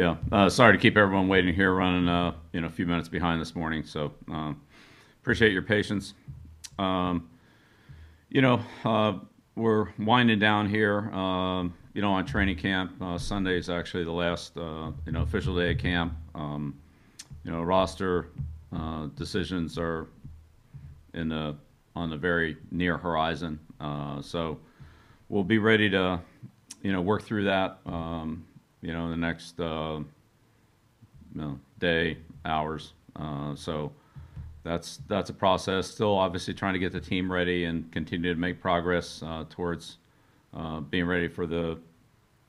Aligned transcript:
Yeah, 0.00 0.16
uh, 0.32 0.48
sorry 0.48 0.72
to 0.72 0.78
keep 0.80 0.96
everyone 0.96 1.28
waiting 1.28 1.54
here, 1.54 1.74
running 1.74 2.08
uh, 2.08 2.32
you 2.54 2.62
know 2.62 2.68
a 2.68 2.70
few 2.70 2.86
minutes 2.86 3.10
behind 3.10 3.38
this 3.38 3.54
morning. 3.54 3.84
So 3.84 4.14
um, 4.30 4.58
appreciate 5.20 5.52
your 5.52 5.60
patience. 5.60 6.14
Um, 6.78 7.28
you 8.30 8.40
know, 8.40 8.62
uh, 8.82 9.18
we're 9.56 9.88
winding 9.98 10.38
down 10.38 10.70
here. 10.70 11.10
Um, 11.10 11.74
you 11.92 12.00
know, 12.00 12.12
on 12.12 12.24
training 12.24 12.56
camp. 12.56 12.92
Uh, 12.98 13.18
Sunday 13.18 13.58
is 13.58 13.68
actually 13.68 14.04
the 14.04 14.10
last 14.10 14.56
uh, 14.56 14.90
you 15.04 15.12
know 15.12 15.20
official 15.20 15.54
day 15.54 15.72
of 15.72 15.76
camp. 15.76 16.14
Um, 16.34 16.80
you 17.44 17.50
know, 17.50 17.60
roster 17.60 18.30
uh, 18.74 19.08
decisions 19.16 19.76
are 19.76 20.06
in 21.12 21.28
the 21.28 21.54
on 21.94 22.08
the 22.08 22.16
very 22.16 22.56
near 22.70 22.96
horizon. 22.96 23.60
so 24.22 24.58
we'll 25.28 25.44
be 25.44 25.58
ready 25.58 25.90
to 25.90 26.18
you 26.80 26.90
know 26.90 27.02
work 27.02 27.22
through 27.22 27.44
that. 27.44 27.80
Um, 27.84 28.46
you 28.82 28.92
know, 28.92 29.10
the 29.10 29.16
next 29.16 29.60
uh, 29.60 30.00
you 31.34 31.40
know, 31.40 31.58
day, 31.78 32.18
hours. 32.44 32.92
Uh, 33.16 33.54
so 33.54 33.92
that's 34.62 34.98
that's 35.08 35.30
a 35.30 35.34
process. 35.34 35.88
Still, 35.88 36.16
obviously, 36.16 36.54
trying 36.54 36.74
to 36.74 36.78
get 36.78 36.92
the 36.92 37.00
team 37.00 37.30
ready 37.30 37.64
and 37.64 37.90
continue 37.92 38.32
to 38.32 38.40
make 38.40 38.60
progress 38.60 39.22
uh, 39.22 39.44
towards 39.48 39.98
uh, 40.54 40.80
being 40.80 41.06
ready 41.06 41.28
for 41.28 41.46
the 41.46 41.78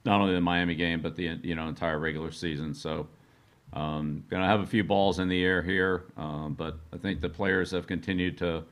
not 0.03 0.19
only 0.19 0.33
the 0.33 0.41
Miami 0.41 0.73
game 0.75 1.01
but 1.01 1.15
the 1.15 1.39
you 1.43 1.55
know 1.55 1.67
entire 1.67 1.99
regular 1.99 2.31
season. 2.31 2.73
So. 2.73 3.07
Um, 3.73 4.25
gonna 4.29 4.47
have 4.47 4.59
a 4.59 4.65
few 4.65 4.83
balls 4.83 5.19
in 5.19 5.29
the 5.29 5.41
air 5.45 5.61
here, 5.61 6.03
um, 6.17 6.55
but 6.55 6.75
I 6.91 6.97
think 6.97 7.21
the 7.21 7.29
players 7.29 7.71
have 7.71 7.87
continued 7.87 8.37
to, 8.39 8.65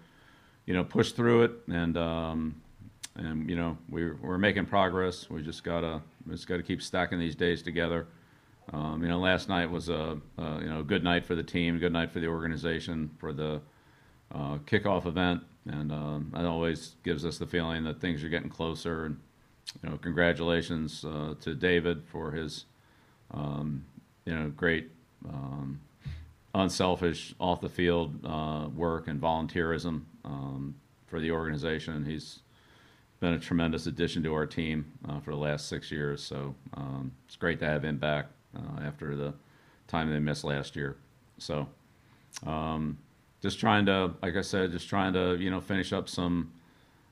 you 0.66 0.74
know, 0.74 0.84
push 0.84 1.14
through 1.14 1.44
it, 1.44 1.52
and 1.72 1.96
um, 1.96 2.62
and 3.16 3.50
you 3.50 3.56
know 3.56 3.78
we're 3.90 4.18
we're 4.22 4.38
making 4.38 4.66
progress. 4.66 5.30
We 5.30 5.42
just 5.42 5.64
gotta 5.64 6.02
we 6.30 6.36
just 6.36 6.48
gotta 6.48 6.64
keep 6.64 6.82
stacking 6.82 7.20
these 7.20 7.36
days 7.36 7.62
together. 7.62 8.08
Um, 8.72 9.02
you 9.02 9.10
know, 9.10 9.20
last 9.20 9.50
night 9.50 9.70
was 9.70 9.90
a, 9.90 10.18
a, 10.38 10.60
you 10.62 10.70
know 10.70 10.84
good 10.84 11.04
night 11.04 11.26
for 11.26 11.36
the 11.36 11.44
team, 11.44 11.80
good 11.80 11.94
night 11.94 12.12
for 12.12 12.20
the 12.20 12.28
organization 12.28 13.10
for 13.18 13.34
the 13.34 13.62
uh, 14.34 14.60
kickoff 14.60 15.08
event, 15.08 15.42
and 15.66 15.92
um, 15.92 16.32
that 16.36 16.46
always 16.46 16.96
gives 17.04 17.26
us 17.26 17.40
the 17.40 17.48
feeling 17.48 17.84
that 17.86 18.00
things 18.00 18.24
are 18.24 18.30
getting 18.30 18.50
closer. 18.50 19.06
And 19.06 19.20
you 19.82 19.90
know, 19.90 19.98
congratulations 19.98 21.04
uh, 21.04 21.34
to 21.42 21.56
David 21.56 22.04
for 22.12 22.32
his 22.32 22.66
um, 23.32 23.86
you 24.26 24.36
know 24.36 24.50
great 24.50 24.92
um, 25.28 25.80
unselfish 26.54 27.34
off 27.40 27.62
the 27.62 27.70
field 27.70 28.20
uh, 28.24 28.68
work 28.76 29.08
and 29.08 29.20
volunteerism 29.20 30.04
um, 30.26 30.76
for 31.08 31.20
the 31.20 31.32
organization. 31.32 32.06
He's 32.06 32.40
been 33.20 33.34
a 33.34 33.40
tremendous 33.40 33.86
addition 33.88 34.24
to 34.24 34.34
our 34.34 34.46
team 34.46 34.86
uh, 35.08 35.20
for 35.20 35.32
the 35.32 35.38
last 35.38 35.68
six 35.68 35.92
years. 35.92 36.24
So 36.24 36.56
um, 36.76 37.12
it's 37.26 37.36
great 37.36 37.60
to 37.60 37.66
have 37.66 37.84
him 37.84 37.98
back 37.98 38.28
uh, 38.56 38.82
after 38.84 39.16
the 39.16 39.34
time 39.88 40.12
they 40.12 40.20
missed 40.20 40.44
last 40.44 40.76
year. 40.76 40.96
So 41.38 41.68
um, 42.46 42.98
just 43.42 43.60
trying 43.60 43.86
to, 43.88 44.14
like 44.22 44.36
I 44.36 44.42
said, 44.42 44.72
just 44.72 44.88
trying 44.88 45.14
to 45.14 45.36
you 45.36 45.50
know 45.50 45.62
finish 45.62 45.92
up 45.94 46.08
some 46.08 46.52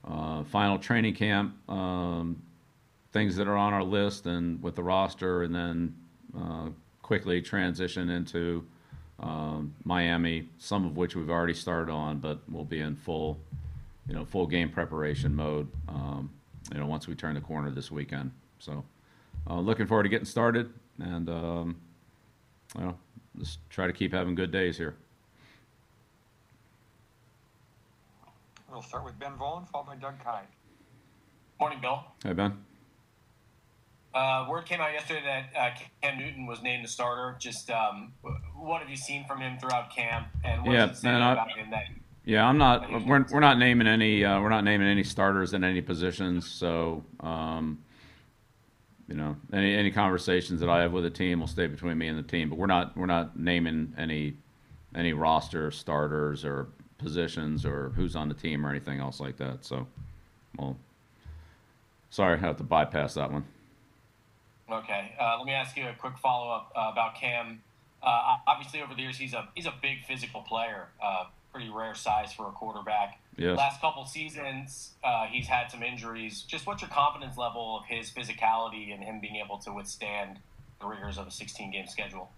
uh, 0.08 0.44
final 0.44 0.78
training 0.78 1.16
camp 1.16 1.56
um, 1.70 2.42
things 3.12 3.36
that 3.36 3.48
are 3.48 3.58
on 3.58 3.74
our 3.74 3.84
list 3.84 4.26
and 4.26 4.62
with 4.62 4.76
the 4.76 4.84
roster, 4.84 5.44
and 5.44 5.54
then 5.54 5.96
uh, 6.38 6.70
quickly 7.02 7.42
transition 7.42 8.10
into 8.10 8.66
um, 9.20 9.74
Miami. 9.84 10.48
Some 10.58 10.86
of 10.86 10.96
which 10.96 11.16
we've 11.16 11.30
already 11.30 11.54
started 11.54 11.92
on, 11.92 12.20
but 12.20 12.40
we'll 12.50 12.66
be 12.66 12.80
in 12.80 12.96
full 12.96 13.40
you 14.08 14.16
know, 14.16 14.26
full 14.26 14.48
game 14.48 14.70
preparation 14.70 15.36
mode, 15.36 15.68
um, 15.88 16.30
you 16.74 16.80
know, 16.80 16.86
once 16.86 17.08
we 17.08 17.16
turn 17.16 17.36
the 17.36 17.42
corner 17.42 17.72
this 17.72 17.92
weekend. 17.92 18.32
So, 18.60 18.84
uh, 19.50 19.60
looking 19.60 19.88
forward 19.88 20.04
to 20.04 20.10
getting 20.10 20.26
started 20.26 20.72
and, 21.00 21.30
um, 21.30 21.76
you 22.78 22.86
know, 22.86 22.98
just 23.38 23.60
try 23.70 23.88
to 23.88 23.94
keep 23.94 24.14
having 24.14 24.36
good 24.36 24.52
days 24.52 24.78
here. 24.78 24.96
We'll 28.72 28.82
start 28.82 29.06
with 29.06 29.18
Ben 29.18 29.32
Volin, 29.40 29.68
followed 29.70 29.88
by 29.88 29.96
Doug 29.96 30.24
Kyed. 30.24 30.46
Morning, 31.60 31.80
Bill. 31.82 32.04
Hey, 32.24 32.34
Ben. 32.34 32.64
Uh, 34.14 34.48
word 34.50 34.66
came 34.66 34.82
out 34.82 34.94
yesterday 34.94 35.22
that 35.24 35.60
uh, 35.60 35.76
Cam 36.02 36.18
Newton 36.18 36.46
was 36.46 36.62
named 36.62 36.84
the 36.84 36.88
starter. 36.88 37.36
Just 37.40 37.70
um, 37.70 38.14
what 38.56 38.82
have 38.82 38.90
you 38.90 38.96
seen 38.96 39.26
from 39.26 39.42
him 39.42 39.58
throughout 39.60 39.96
camp, 39.96 40.28
and 40.44 40.64
what 40.64 40.74
yeah, 40.74 40.88
does 40.88 40.98
it 40.98 41.02
say 41.02 41.08
man, 41.10 41.22
I, 41.22 41.34
about 41.34 41.52
him 41.52 41.70
that 41.72 41.84
Yeah, 42.28 42.46
I'm 42.46 42.58
not. 42.58 42.92
We're 43.08 43.26
we're 43.32 43.40
not 43.40 43.58
naming 43.58 43.88
any. 43.88 44.26
Uh, 44.26 44.42
we're 44.42 44.50
not 44.50 44.66
naming 44.66 44.90
any 44.90 45.06
starters 45.06 45.54
in 45.54 45.64
any 45.64 45.80
positions. 45.80 46.52
So, 46.52 47.06
um, 47.22 47.82
you 49.08 49.16
know, 49.16 49.38
any 49.54 49.74
any 49.74 49.92
conversations 49.92 50.60
that 50.60 50.68
I 50.68 50.82
have 50.82 50.92
with 50.92 51.06
the 51.06 51.10
team 51.10 51.40
will 51.40 51.48
stay 51.48 51.68
between 51.68 51.98
me 51.98 52.10
and 52.10 52.20
the 52.20 52.30
team. 52.30 52.50
But 52.50 52.58
we're 52.58 52.66
not 52.66 52.98
we're 52.98 53.06
not 53.06 53.40
naming 53.40 53.94
any 53.98 54.34
any 54.94 55.14
roster 55.14 55.72
starters 55.72 56.44
or 56.44 56.68
positions 56.98 57.66
or 57.66 57.94
who's 57.96 58.18
on 58.18 58.28
the 58.28 58.36
team 58.36 58.66
or 58.66 58.72
anything 58.72 59.00
else 59.00 59.22
like 59.22 59.38
that. 59.38 59.64
So, 59.64 59.88
well, 60.58 60.76
sorry, 62.10 62.38
I 62.38 62.42
have 62.42 62.58
to 62.58 62.64
bypass 62.64 63.14
that 63.14 63.32
one. 63.32 63.46
Okay, 64.70 65.16
uh, 65.18 65.38
let 65.38 65.46
me 65.46 65.54
ask 65.54 65.78
you 65.78 65.88
a 65.88 65.94
quick 65.94 66.18
follow 66.18 66.52
up 66.52 66.74
uh, 66.76 66.90
about 66.92 67.16
Cam. 67.16 67.62
Uh, 68.04 68.36
obviously, 68.46 68.82
over 68.82 68.94
the 68.94 69.04
years, 69.04 69.18
he's 69.18 69.34
a 69.34 69.48
he's 69.56 69.66
a 69.66 69.74
big 69.82 70.04
physical 70.04 70.42
player. 70.42 70.90
Uh, 71.58 71.60
pretty 71.60 71.70
rare 71.70 71.96
size 71.96 72.34
for 72.34 72.48
a 72.48 72.52
quarterback. 72.52 73.20
Yes. 73.36 73.58
Last 73.58 73.82
couple 73.82 74.06
seasons, 74.06 74.92
uh, 75.04 75.26
he's 75.26 75.48
had 75.48 75.70
some 75.70 75.84
injuries. 75.84 76.44
Just 76.44 76.66
what's 76.66 76.82
your 76.82 76.90
confidence 76.90 77.38
level 77.38 77.78
of 77.78 77.86
his 77.86 78.10
physicality 78.10 78.94
and 78.94 79.04
him 79.04 79.20
being 79.20 79.36
able 79.36 79.58
to 79.60 79.72
withstand 79.72 80.40
the 80.80 80.88
rigors 80.88 81.18
of 81.18 81.28
a 81.28 81.32
16 81.32 81.72
game 81.72 81.88
schedule? 81.88 82.32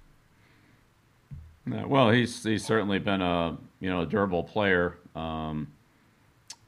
Yeah, 1.70 1.86
well, 1.86 2.10
he's 2.10 2.44
he's 2.44 2.66
certainly 2.66 3.00
been 3.00 3.22
a 3.22 3.58
you 3.80 3.90
know 3.90 4.02
a 4.02 4.06
durable 4.06 4.44
player. 4.44 4.98
Um, 5.16 5.68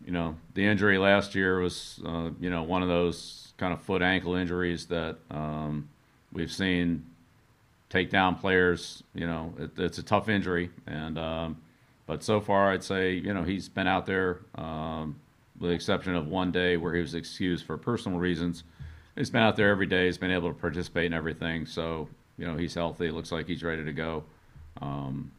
you 0.06 0.11
know, 0.11 0.35
the 0.53 0.66
injury 0.66 0.97
last 0.97 1.34
year 1.34 1.59
was 1.59 2.00
uh, 2.06 2.29
you 2.40 2.50
know 2.50 2.63
one 2.63 2.84
of 2.84 2.88
those 2.88 3.53
kind 3.57 3.73
of 3.73 3.81
foot 3.81 4.01
ankle 4.01 4.35
injuries 4.35 4.85
that 4.88 5.17
um, 5.31 5.90
we've 6.31 6.51
seen 6.51 7.06
take 7.90 8.09
down 8.09 8.35
players. 8.35 9.03
You 9.16 9.28
know, 9.28 9.53
it, 9.57 9.72
it's 9.78 9.97
a 9.97 10.03
tough 10.03 10.29
injury, 10.29 10.69
and 10.85 11.17
um, 11.17 11.57
but 12.11 12.25
so 12.25 12.41
far 12.41 12.73
I'd 12.73 12.83
say 12.83 13.13
you 13.13 13.33
know 13.33 13.44
he's 13.44 13.69
been 13.69 13.88
out 13.88 14.05
there, 14.05 14.41
um, 14.55 15.16
with 15.57 15.69
the 15.69 15.73
exception 15.73 16.13
of 16.13 16.27
one 16.27 16.51
day 16.51 16.75
where 16.75 16.94
he 16.94 16.99
was 16.99 17.16
excused 17.16 17.66
for 17.66 17.77
personal 17.77 18.19
reasons. 18.19 18.66
He's 19.16 19.29
been 19.29 19.44
out 19.44 19.55
there 19.55 19.69
every 19.69 19.85
day. 19.85 20.07
He's 20.07 20.17
been 20.17 20.29
able 20.29 20.49
to 20.49 20.59
participate 20.59 21.05
in 21.05 21.13
everything. 21.13 21.66
So 21.66 22.09
you 22.38 22.45
know 22.45 22.57
he's 22.57 22.73
healthy. 22.73 23.11
Looks 23.11 23.31
like 23.31 23.47
he's 23.47 23.63
ready 23.63 23.85
to 23.85 23.94
go. 23.94 24.25
Um, 24.81 25.31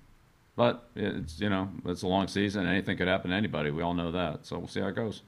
but 0.57 0.89
it's 0.97 1.39
you 1.39 1.51
know 1.51 1.69
it's 1.85 2.05
a 2.05 2.09
long 2.09 2.27
season. 2.27 2.67
Anything 2.67 2.97
could 2.97 3.07
happen 3.07 3.33
to 3.33 3.37
anybody. 3.37 3.71
We 3.71 3.83
all 3.83 3.93
know 3.93 4.11
that. 4.11 4.47
So 4.47 4.59
we'll 4.59 4.67
see 4.67 4.81
how 4.81 4.87
it 4.87 4.95
goes. 4.95 5.21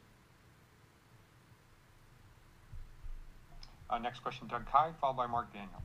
Uh, 3.91 3.99
next 3.99 4.21
question, 4.21 4.49
Doug 4.49 4.65
Kyed, 4.65 4.94
followed 4.99 5.19
by 5.19 5.26
Mark 5.26 5.53
Daniels. 5.53 5.82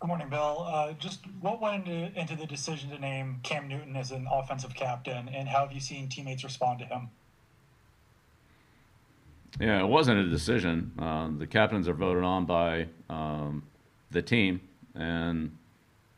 Good 0.00 0.08
morning, 0.08 0.28
Bill. 0.28 0.66
Uh, 0.68 0.92
just 0.92 1.20
what 1.40 1.60
went 1.60 1.88
into, 1.88 2.20
into 2.20 2.36
the 2.36 2.46
decision 2.46 2.90
to 2.90 2.98
name 2.98 3.40
Cam 3.42 3.68
Newton 3.68 3.96
as 3.96 4.10
an 4.10 4.26
offensive 4.30 4.74
captain, 4.74 5.28
and 5.28 5.48
how 5.48 5.60
have 5.60 5.72
you 5.72 5.80
seen 5.80 6.08
teammates 6.08 6.44
respond 6.44 6.78
to 6.80 6.84
him? 6.84 7.08
Yeah, 9.60 9.80
it 9.80 9.86
wasn't 9.86 10.18
a 10.18 10.28
decision. 10.28 10.92
Uh, 10.98 11.30
the 11.38 11.46
captains 11.46 11.88
are 11.88 11.94
voted 11.94 12.24
on 12.24 12.44
by 12.44 12.88
um, 13.08 13.62
the 14.10 14.20
team, 14.20 14.60
and 14.94 15.56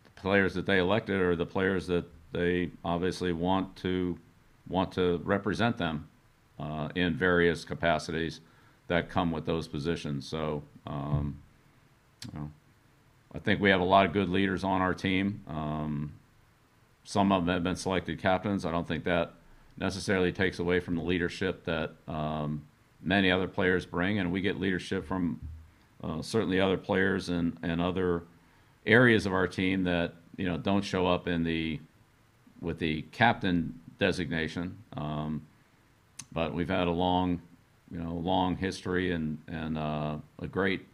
the 0.04 0.20
players 0.20 0.54
that 0.54 0.66
they 0.66 0.78
elected 0.78 1.20
are 1.20 1.36
the 1.36 1.46
players 1.46 1.86
that 1.86 2.04
they 2.32 2.70
obviously 2.84 3.32
want 3.32 3.76
to 3.76 4.18
want 4.68 4.90
to 4.92 5.20
represent 5.24 5.76
them 5.76 6.08
uh, 6.58 6.88
in 6.94 7.14
various 7.14 7.64
capacities 7.64 8.40
that 8.88 9.08
come 9.08 9.30
with 9.30 9.46
those 9.46 9.68
positions. 9.68 10.26
So, 10.26 10.62
um, 10.86 11.38
you 12.32 12.38
know, 12.38 12.50
I 13.36 13.38
think 13.38 13.60
we 13.60 13.68
have 13.68 13.82
a 13.82 13.84
lot 13.84 14.06
of 14.06 14.14
good 14.14 14.30
leaders 14.30 14.64
on 14.64 14.80
our 14.80 14.94
team. 14.94 15.42
Um, 15.46 16.12
some 17.04 17.30
of 17.32 17.44
them 17.44 17.54
have 17.54 17.62
been 17.62 17.76
selected 17.76 18.18
captains. 18.18 18.64
I 18.64 18.70
don't 18.70 18.88
think 18.88 19.04
that 19.04 19.34
necessarily 19.76 20.32
takes 20.32 20.58
away 20.58 20.80
from 20.80 20.96
the 20.96 21.02
leadership 21.02 21.62
that 21.66 21.92
um, 22.08 22.62
many 23.02 23.30
other 23.30 23.46
players 23.46 23.84
bring, 23.84 24.18
and 24.18 24.32
we 24.32 24.40
get 24.40 24.58
leadership 24.58 25.06
from 25.06 25.38
uh, 26.02 26.22
certainly 26.22 26.60
other 26.60 26.78
players 26.78 27.28
and, 27.28 27.58
and 27.62 27.78
other 27.78 28.22
areas 28.86 29.26
of 29.26 29.34
our 29.34 29.46
team 29.46 29.84
that 29.84 30.14
you 30.38 30.46
know 30.46 30.56
don't 30.56 30.82
show 30.82 31.06
up 31.06 31.28
in 31.28 31.44
the 31.44 31.78
with 32.62 32.78
the 32.78 33.02
captain 33.12 33.78
designation. 33.98 34.78
Um, 34.96 35.42
but 36.32 36.54
we've 36.54 36.70
had 36.70 36.88
a 36.88 36.90
long, 36.90 37.42
you 37.90 37.98
know, 37.98 38.14
long 38.14 38.56
history 38.56 39.12
and 39.12 39.36
and 39.46 39.76
uh, 39.76 40.16
a 40.40 40.46
great 40.46 40.86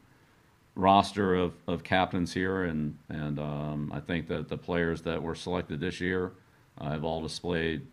roster 0.75 1.35
of, 1.35 1.55
of 1.69 1.85
captains 1.85 2.33
here, 2.35 2.65
and 2.65 2.97
and 3.09 3.39
um, 3.39 3.93
I 3.95 4.01
think 4.01 4.29
that 4.29 4.49
the 4.49 4.59
players 4.59 5.03
that 5.03 5.23
were 5.23 5.35
selected 5.35 5.81
this 5.81 6.01
year 6.01 6.33
uh, 6.81 6.91
have 6.91 7.05
all 7.05 7.23
displayed 7.23 7.87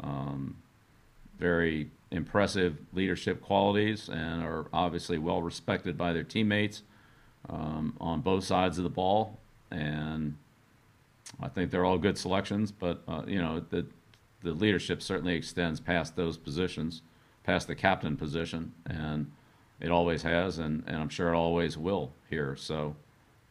um, 0.00 0.56
very 1.38 1.90
impressive 2.10 2.76
leadership 2.92 3.42
qualities 3.42 4.08
and 4.08 4.42
are 4.42 4.66
obviously 4.72 5.18
well 5.18 5.42
respected 5.42 5.96
by 5.98 6.12
their 6.12 6.24
teammates. 6.24 6.82
um, 7.48 7.94
on 8.00 8.20
both 8.20 8.44
sides 8.44 8.78
of 8.78 8.84
the 8.84 8.90
ball, 8.90 9.38
and 9.70 10.36
I 11.40 11.48
think 11.48 11.70
they're 11.70 11.84
all 11.84 11.98
good 11.98 12.18
selections. 12.18 12.72
But 12.72 13.02
uh, 13.08 13.22
you 13.26 13.40
know, 13.40 13.60
the 13.70 13.86
the 14.42 14.52
leadership 14.52 15.02
certainly 15.02 15.34
extends 15.34 15.80
past 15.80 16.16
those 16.16 16.36
positions, 16.36 17.02
past 17.44 17.66
the 17.66 17.74
captain 17.74 18.16
position, 18.16 18.72
and 18.86 19.30
it 19.84 19.90
always 19.90 20.22
has, 20.22 20.58
and, 20.58 20.82
and 20.86 20.96
I'm 20.96 21.10
sure 21.10 21.28
it 21.28 21.36
always 21.36 21.76
will 21.76 22.10
here. 22.30 22.56
So 22.56 22.96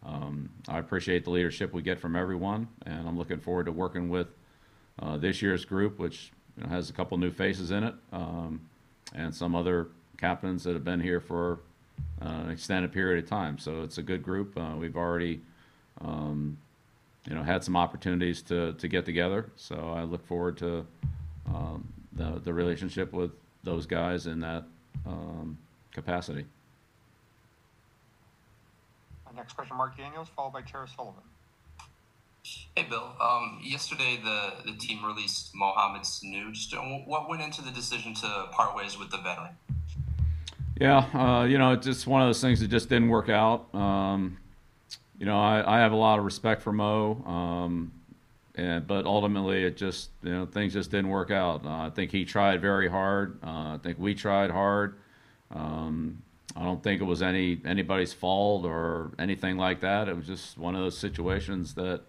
um, 0.04 0.50
I 0.68 0.80
appreciate 0.80 1.26
the 1.26 1.30
leadership 1.30 1.74
we 1.74 1.84
get 1.84 2.00
from 2.00 2.16
everyone, 2.16 2.68
and 2.88 3.08
I'm 3.08 3.20
looking 3.20 3.40
forward 3.40 3.68
to 3.68 3.72
working 3.72 4.10
with 4.10 4.30
uh, 5.00 5.18
this 5.18 5.44
year's 5.44 5.64
group, 5.64 6.00
which 6.00 6.32
you 6.58 6.64
know, 6.64 6.70
has 6.70 6.90
a 6.90 6.94
couple 6.94 7.20
new 7.20 7.30
faces 7.30 7.70
in 7.70 7.84
it, 7.84 7.94
um, 8.12 8.62
and 9.14 9.34
some 9.34 9.56
other 9.56 9.90
captains 10.18 10.64
that 10.64 10.74
have 10.74 10.84
been 10.84 11.00
here 11.00 11.20
for 11.20 11.60
uh, 12.20 12.30
an 12.30 12.50
extended 12.50 12.92
period 12.92 13.24
of 13.24 13.30
time. 13.30 13.60
So 13.60 13.84
it's 13.84 14.00
a 14.00 14.04
good 14.04 14.24
group. 14.24 14.58
Uh, 14.58 14.74
we've 14.76 14.98
already, 14.98 15.40
um, 16.02 16.58
you 17.30 17.36
know, 17.36 17.44
had 17.44 17.64
some 17.64 17.76
opportunities 17.76 18.42
to, 18.44 18.74
to 18.74 18.88
get 18.88 19.06
together. 19.06 19.52
So 19.56 19.94
I 19.96 20.02
look 20.02 20.26
forward 20.26 20.58
to 20.58 20.84
um, 21.46 21.88
the 22.12 22.42
the 22.44 22.54
relationship 22.54 23.14
with 23.14 23.32
those 23.64 23.86
guys 23.86 24.26
and 24.26 24.42
that 24.42 24.64
um, 25.06 25.58
capacity. 25.94 26.46
Next 29.36 29.54
question, 29.54 29.76
Mark 29.78 29.98
Daniels, 29.98 30.28
followed 30.36 30.54
by 30.54 30.62
Tara 30.62 30.88
Sullivan. 30.88 31.24
Hey 32.76 32.86
Bill, 32.90 33.14
um, 33.22 33.60
yesterday 33.64 34.20
the, 34.24 34.72
the 34.72 34.78
team 34.78 35.04
released 35.04 35.56
Mohamed 35.56 36.04
Sanu. 36.04 36.52
Just 36.52 36.74
uh, 36.74 36.78
what 36.78 37.30
went 37.30 37.42
into 37.42 37.62
the 37.62 37.72
decision 37.72 38.14
to 38.16 38.48
part 38.52 38.76
ways 38.76 38.98
with 39.00 39.10
the 39.10 39.18
veteran? 39.18 39.56
Yeah, 40.80 40.98
uh, 41.14 41.46
you 41.46 41.58
know, 41.58 41.72
it's 41.72 41.86
just 41.86 42.06
one 42.06 42.22
of 42.22 42.28
those 42.28 42.42
things 42.42 42.60
that 42.60 42.68
just 42.68 42.90
didn't 42.90 43.10
work 43.10 43.30
out. 43.30 43.74
Um, 43.74 44.38
you 45.18 45.26
know, 45.26 45.40
I, 45.40 45.78
I 45.78 45.80
have 45.80 45.94
a 45.94 45.96
lot 45.96 46.20
of 46.20 46.26
respect 46.26 46.62
for 46.62 46.74
Mo, 46.74 47.24
um, 47.26 47.92
and 48.56 48.86
but 48.86 49.06
ultimately 49.06 49.64
it 49.64 49.78
just 49.78 50.10
you 50.22 50.32
know 50.32 50.46
things 50.46 50.74
just 50.74 50.92
didn't 50.92 51.10
work 51.10 51.32
out. 51.32 51.66
Uh, 51.66 51.88
I 51.88 51.90
think 51.90 52.12
he 52.12 52.26
tried 52.26 52.62
very 52.62 52.90
hard. 52.90 53.40
Uh, 53.44 53.76
I 53.76 53.80
think 53.82 53.98
we 54.00 54.14
tried 54.16 54.52
hard. 54.52 54.96
Um, 55.54 56.24
I 56.56 56.64
don't 56.64 56.84
think 56.84 57.02
it 57.02 57.06
was 57.06 57.22
any 57.22 57.60
anybody's 57.66 58.14
fault 58.14 58.66
or 58.66 59.12
anything 59.18 59.58
like 59.58 59.82
that. 59.82 60.08
It 60.08 60.16
was 60.16 60.28
just 60.28 60.58
one 60.58 60.76
of 60.76 60.82
those 60.82 60.98
situations 60.98 61.74
that 61.76 62.02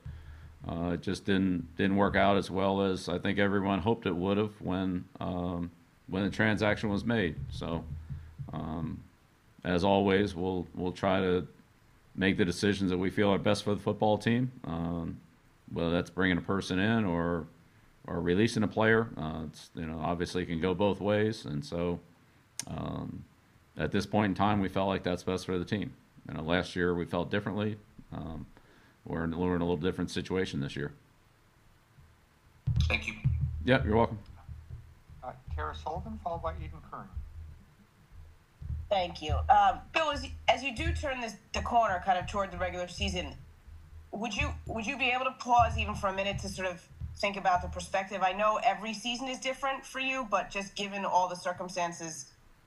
uh, 0.68 0.96
just 0.96 1.24
didn't 1.24 1.74
didn't 1.76 1.96
work 1.96 2.16
out 2.16 2.36
as 2.36 2.50
well 2.50 2.82
as 2.82 3.08
I 3.08 3.18
think 3.18 3.38
everyone 3.38 3.80
hoped 3.80 4.06
it 4.06 4.14
would 4.14 4.36
have 4.36 4.60
when 4.60 5.04
um, 5.20 5.70
when 6.08 6.24
the 6.24 6.30
transaction 6.30 6.90
was 6.90 7.04
made. 7.04 7.36
So, 7.50 7.84
um, 8.52 9.02
as 9.64 9.82
always, 9.82 10.34
we'll 10.34 10.66
we'll 10.74 10.92
try 10.92 11.20
to 11.20 11.46
make 12.14 12.36
the 12.36 12.44
decisions 12.44 12.90
that 12.90 12.98
we 12.98 13.10
feel 13.10 13.30
are 13.30 13.38
best 13.38 13.64
for 13.64 13.74
the 13.74 13.80
football 13.80 14.18
team. 14.18 14.52
Um, 14.64 15.18
whether 15.72 15.90
that's 15.90 16.10
bringing 16.10 16.36
a 16.36 16.42
person 16.42 16.78
in 16.78 17.06
or 17.06 17.46
or 18.06 18.20
releasing 18.20 18.62
a 18.62 18.68
player, 18.68 19.08
uh, 19.16 19.44
it's 19.46 19.70
you 19.74 19.86
know 19.86 20.00
obviously 20.02 20.42
it 20.42 20.46
can 20.46 20.60
go 20.60 20.74
both 20.74 21.00
ways, 21.00 21.46
and 21.46 21.64
so. 21.64 22.00
Um, 22.66 23.24
at 23.76 23.90
this 23.92 24.06
point 24.06 24.30
in 24.30 24.34
time, 24.34 24.60
we 24.60 24.68
felt 24.68 24.88
like 24.88 25.02
that's 25.02 25.22
best 25.22 25.46
for 25.46 25.58
the 25.58 25.64
team. 25.64 25.92
You 26.28 26.34
know, 26.34 26.42
last 26.42 26.76
year 26.76 26.94
we 26.94 27.04
felt 27.04 27.30
differently. 27.30 27.76
Um, 28.12 28.46
we're, 29.04 29.24
in, 29.24 29.36
we're 29.36 29.56
in 29.56 29.60
a 29.60 29.64
little 29.64 29.76
different 29.76 30.10
situation 30.10 30.60
this 30.60 30.76
year. 30.76 30.92
Thank 32.88 33.06
you. 33.06 33.14
Yeah, 33.64 33.84
you're 33.84 33.96
welcome. 33.96 34.18
Uh, 35.22 35.32
Tara 35.54 35.74
Sullivan, 35.74 36.18
followed 36.22 36.42
by 36.42 36.52
Eden 36.58 36.78
Kern. 36.90 37.08
Thank 38.88 39.22
you, 39.22 39.34
um, 39.48 39.80
Bill. 39.92 40.10
As 40.10 40.22
you, 40.22 40.30
as 40.48 40.62
you 40.62 40.74
do 40.76 40.92
turn 40.92 41.20
this 41.20 41.34
the 41.52 41.62
corner, 41.62 42.00
kind 42.04 42.18
of 42.18 42.26
toward 42.26 42.52
the 42.52 42.58
regular 42.58 42.86
season, 42.86 43.34
would 44.12 44.34
you 44.34 44.50
would 44.66 44.86
you 44.86 44.96
be 44.96 45.10
able 45.10 45.24
to 45.24 45.34
pause 45.38 45.78
even 45.78 45.94
for 45.94 46.08
a 46.08 46.14
minute 46.14 46.38
to 46.40 46.48
sort 46.48 46.68
of 46.68 46.86
think 47.16 47.36
about 47.36 47.62
the 47.62 47.68
perspective? 47.68 48.22
I 48.22 48.32
know 48.32 48.60
every 48.62 48.92
season 48.92 49.28
is 49.28 49.38
different 49.38 49.84
for 49.84 50.00
you, 50.00 50.28
but 50.30 50.50
just 50.50 50.76
given 50.76 51.04
all 51.04 51.28
the 51.28 51.36
circumstances 51.36 52.26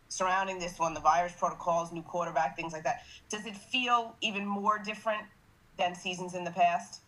surrounding 0.10 0.60
this 0.60 0.80
one, 0.80 0.94
the 0.94 1.00
virus 1.00 1.34
protocols, 1.38 1.92
new 1.92 2.02
quarterback, 2.02 2.56
things 2.56 2.74
like 2.74 2.84
that, 2.84 3.04
does 3.30 3.46
it 3.46 3.56
feel 3.56 4.16
even 4.22 4.46
more 4.46 4.80
different 4.80 5.24
than 5.78 5.96
seasons 5.96 6.34
in 6.34 6.44
the 6.44 6.52
past? 6.52 7.02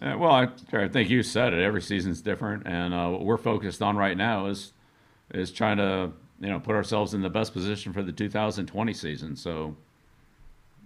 Uh, 0.00 0.16
well, 0.16 0.32
I, 0.32 0.48
I, 0.72 0.88
think 0.88 1.10
you 1.10 1.22
said 1.22 1.52
it. 1.52 1.62
Every 1.62 1.82
season's 1.82 2.22
different, 2.22 2.66
and 2.66 2.94
uh, 2.94 3.08
what 3.08 3.24
we're 3.24 3.36
focused 3.36 3.82
on 3.82 3.96
right 3.96 4.16
now 4.16 4.46
is 4.46 4.72
is 5.34 5.52
trying 5.52 5.76
to 5.76 6.10
you 6.40 6.48
know 6.48 6.58
put 6.58 6.74
ourselves 6.74 7.12
in 7.12 7.20
the 7.20 7.28
best 7.28 7.52
position 7.52 7.92
for 7.92 8.02
the 8.02 8.12
2020 8.12 8.94
season. 8.94 9.36
So, 9.36 9.76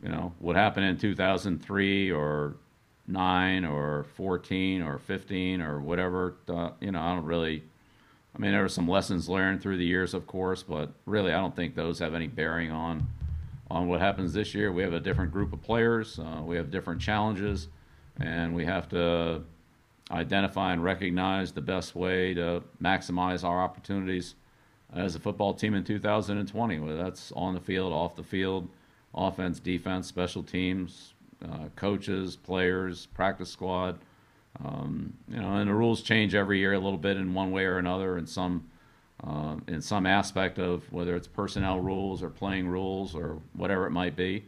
you 0.02 0.08
know, 0.08 0.32
what 0.41 0.56
happened 0.56 0.87
in 0.87 0.99
2003 0.99 2.11
or 2.11 2.56
nine 3.06 3.64
or 3.64 4.05
14 4.17 4.82
or 4.82 4.99
15 4.99 5.61
or 5.61 5.81
whatever, 5.81 6.35
uh, 6.49 6.70
you 6.81 6.91
know, 6.91 7.00
I 7.00 7.14
don't 7.14 7.25
really. 7.25 7.62
I 8.34 8.38
mean, 8.38 8.52
there 8.52 8.62
were 8.62 8.69
some 8.69 8.88
lessons 8.88 9.28
learned 9.28 9.62
through 9.62 9.76
the 9.76 9.84
years, 9.84 10.12
of 10.12 10.26
course, 10.26 10.62
but 10.62 10.90
really, 11.06 11.32
I 11.32 11.40
don't 11.40 11.54
think 11.54 11.75
those 11.75 12.00
have 12.00 12.14
any 12.14 12.26
bearing 12.26 12.70
on 12.70 13.06
on 13.70 13.88
what 13.88 14.00
happens 14.00 14.32
this 14.32 14.54
year. 14.54 14.72
We 14.72 14.82
have 14.82 14.92
a 14.92 15.00
different 15.00 15.32
group 15.32 15.52
of 15.52 15.62
players. 15.62 16.19
Uh, 16.19 16.42
we 16.44 16.56
have 16.56 16.70
different 16.70 17.00
challenges 17.00 17.69
and 18.20 18.54
we 18.54 18.64
have 18.64 18.88
to 18.90 19.42
identify 20.10 20.72
and 20.72 20.84
recognize 20.84 21.52
the 21.52 21.60
best 21.60 21.94
way 21.94 22.34
to 22.34 22.62
maximize 22.82 23.42
our 23.42 23.62
opportunities 23.62 24.34
as 24.94 25.16
a 25.16 25.19
football 25.19 25.54
team 25.54 25.75
in 25.75 25.82
2020, 25.82 26.78
whether 26.78 26.96
that's 26.96 27.32
on 27.32 27.54
the 27.54 27.60
field, 27.60 27.92
off 27.92 28.14
the 28.14 28.22
field, 28.22 28.69
offense, 29.14 29.58
defense, 29.58 30.06
special 30.06 30.42
teams, 30.42 31.14
uh, 31.44 31.66
coaches, 31.75 32.36
players, 32.36 33.06
practice 33.06 33.50
squad. 33.50 33.98
Um, 34.62 35.15
you 35.29 35.41
know, 35.41 35.56
and 35.56 35.69
the 35.69 35.75
rules 35.75 36.03
change 36.03 36.35
every 36.35 36.59
year 36.59 36.75
a 36.75 36.79
little 36.79 36.99
bit 36.99 37.17
in 37.17 37.35
one 37.35 37.51
way 37.51 37.65
or 37.65 37.79
another, 37.79 38.19
in 38.19 38.27
some 38.27 38.69
uh, 39.23 39.56
in 39.69 39.81
some 39.81 40.06
aspect 40.06 40.59
of 40.59 40.91
whether 40.93 41.17
it's 41.17 41.27
personnel 41.27 41.81
rules 41.81 42.23
or 42.23 42.29
playing 42.29 42.69
rules 42.69 43.15
or 43.15 43.39
whatever 43.55 43.87
it 43.87 43.91
might 43.91 44.17
be. 44.17 44.45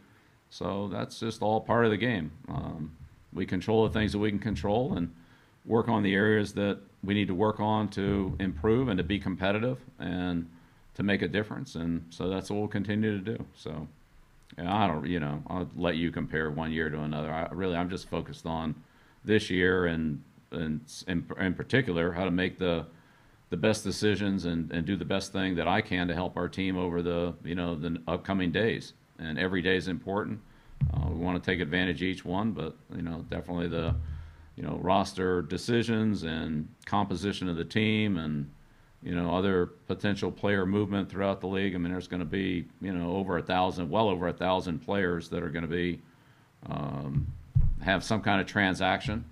So 0.49 0.87
that's 0.91 1.19
just 1.19 1.41
all 1.41 1.59
part 1.59 1.85
of 1.85 1.91
the 1.91 1.97
game. 1.97 2.31
Um, 2.47 2.95
we 3.33 3.45
control 3.45 3.87
the 3.87 3.93
things 3.93 4.11
that 4.11 4.19
we 4.19 4.29
can 4.29 4.39
control 4.39 4.93
and 4.93 5.13
work 5.65 5.89
on 5.89 6.03
the 6.03 6.13
areas 6.13 6.53
that 6.53 6.79
we 7.03 7.13
need 7.13 7.27
to 7.27 7.35
work 7.35 7.59
on 7.59 7.89
to 7.89 8.35
improve 8.39 8.87
and 8.87 8.97
to 8.97 9.03
be 9.03 9.19
competitive 9.19 9.79
and 9.99 10.47
to 10.95 11.03
make 11.03 11.21
a 11.21 11.27
difference. 11.27 11.75
And 11.75 12.05
so 12.09 12.29
that's 12.29 12.49
what 12.49 12.59
we'll 12.59 12.67
continue 12.67 13.17
to 13.21 13.37
do. 13.37 13.45
So 13.55 13.87
I 14.57 14.87
don't, 14.87 15.05
you 15.05 15.19
know, 15.19 15.43
I'll 15.47 15.69
let 15.75 15.95
you 15.95 16.11
compare 16.11 16.49
one 16.49 16.71
year 16.71 16.89
to 16.89 17.01
another. 17.01 17.31
I 17.31 17.47
really, 17.51 17.75
I'm 17.75 17.89
just 17.89 18.09
focused 18.09 18.45
on 18.45 18.75
this 19.25 19.49
year 19.49 19.85
and, 19.87 20.21
and 20.51 20.81
in, 21.07 21.53
particular, 21.53 22.11
how 22.11 22.25
to 22.25 22.31
make 22.31 22.57
the, 22.57 22.85
the 23.49 23.57
best 23.57 23.83
decisions 23.83 24.45
and, 24.45 24.71
and 24.71 24.85
do 24.85 24.95
the 24.95 25.05
best 25.05 25.31
thing 25.31 25.55
that 25.55 25.67
I 25.67 25.81
can 25.81 26.07
to 26.07 26.13
help 26.13 26.37
our 26.37 26.47
team 26.47 26.77
over 26.77 27.01
the, 27.01 27.33
you 27.43 27.55
know, 27.55 27.75
the 27.75 28.01
upcoming 28.07 28.51
days. 28.51 28.93
And 29.19 29.37
every 29.37 29.61
day 29.61 29.75
is 29.75 29.87
important. 29.87 30.39
Uh, 30.93 31.09
we 31.09 31.15
want 31.15 31.41
to 31.41 31.51
take 31.51 31.59
advantage 31.59 32.01
each 32.01 32.23
one, 32.23 32.51
but 32.51 32.75
you 32.95 33.01
know, 33.01 33.25
definitely 33.29 33.67
the 33.67 33.95
you 34.55 34.63
know 34.63 34.77
roster 34.81 35.41
decisions 35.41 36.23
and 36.23 36.67
composition 36.85 37.47
of 37.47 37.55
the 37.55 37.65
team 37.65 38.17
and 38.17 38.49
you 39.03 39.15
know 39.15 39.35
other 39.35 39.67
potential 39.87 40.31
player 40.31 40.65
movement 40.65 41.09
throughout 41.09 41.41
the 41.41 41.47
league. 41.47 41.75
I 41.75 41.77
mean, 41.77 41.91
there's 41.91 42.07
going 42.07 42.21
to 42.21 42.25
be 42.25 42.65
you 42.81 42.93
know 42.93 43.15
over 43.15 43.37
a 43.37 43.41
thousand, 43.41 43.89
well 43.89 44.09
over 44.09 44.27
a 44.27 44.33
thousand 44.33 44.79
players 44.79 45.29
that 45.29 45.43
are 45.43 45.49
going 45.49 45.67
to 45.67 45.71
be 45.71 46.01
um, 46.69 47.27
have 47.81 48.03
some 48.03 48.21
kind 48.21 48.41
of 48.41 48.47
transaction 48.47 49.25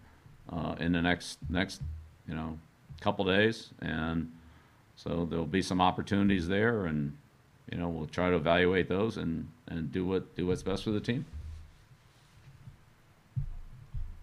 uh, 0.50 0.76
in 0.80 0.92
the 0.92 1.02
next 1.02 1.40
next 1.50 1.82
you 2.28 2.36
know 2.36 2.60
couple 3.02 3.26
days, 3.26 3.70
and 3.80 4.32
so 4.96 5.28
there'll 5.30 5.46
be 5.46 5.62
some 5.62 5.82
opportunities 5.82 6.48
there, 6.48 6.86
and 6.86 7.16
you 7.72 7.78
know 7.78 7.90
we'll 7.90 8.08
try 8.08 8.30
to 8.30 8.36
evaluate 8.36 8.88
those 8.88 9.18
and 9.18 9.48
and 9.68 9.92
do 9.92 10.06
what 10.06 10.36
do 10.36 10.48
what's 10.48 10.64
best 10.64 10.84
for 10.84 10.92
the 10.92 11.00
team. 11.00 11.26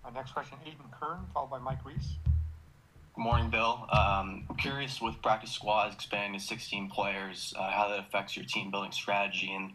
Our 0.05 0.13
next 0.13 0.33
question, 0.33 0.59
Eden 0.67 0.79
Kern, 0.91 1.21
followed 1.33 1.51
by 1.51 1.59
Mike 1.59 1.85
Reiss. 1.85 2.17
Good 3.15 3.23
morning, 3.23 3.51
Bill. 3.51 3.87
Um, 3.93 4.47
I'm 4.49 4.57
curious 4.57 5.01
with 5.03 5.21
practice 5.21 5.53
squads 5.53 5.95
expanding 5.95 6.41
to 6.41 6.45
16 6.45 6.89
players, 6.89 7.53
uh, 7.59 7.71
how 7.71 7.89
that 7.89 7.99
affects 7.99 8.37
your 8.37 8.47
team 8.47 8.71
building 8.71 8.91
strategy. 8.91 9.53
And 9.53 9.73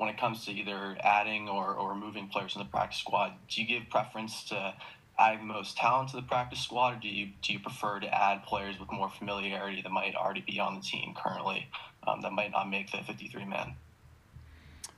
when 0.00 0.08
it 0.08 0.16
comes 0.16 0.46
to 0.46 0.50
either 0.50 0.96
adding 1.04 1.46
or, 1.46 1.74
or 1.74 1.90
removing 1.90 2.26
players 2.26 2.56
in 2.56 2.60
the 2.60 2.64
practice 2.64 2.98
squad, 3.00 3.34
do 3.50 3.60
you 3.60 3.68
give 3.68 3.86
preference 3.90 4.44
to 4.44 4.72
adding 5.18 5.40
the 5.40 5.52
most 5.52 5.76
talent 5.76 6.08
to 6.08 6.16
the 6.16 6.22
practice 6.22 6.58
squad, 6.58 6.96
or 6.96 7.00
do 7.00 7.08
you, 7.08 7.28
do 7.42 7.52
you 7.52 7.58
prefer 7.58 8.00
to 8.00 8.06
add 8.06 8.42
players 8.44 8.80
with 8.80 8.90
more 8.90 9.10
familiarity 9.10 9.82
that 9.82 9.92
might 9.92 10.14
already 10.14 10.40
be 10.40 10.58
on 10.58 10.74
the 10.74 10.80
team 10.80 11.12
currently 11.14 11.68
um, 12.06 12.22
that 12.22 12.32
might 12.32 12.50
not 12.50 12.70
make 12.70 12.90
the 12.90 12.96
53 13.06 13.44
man? 13.44 13.74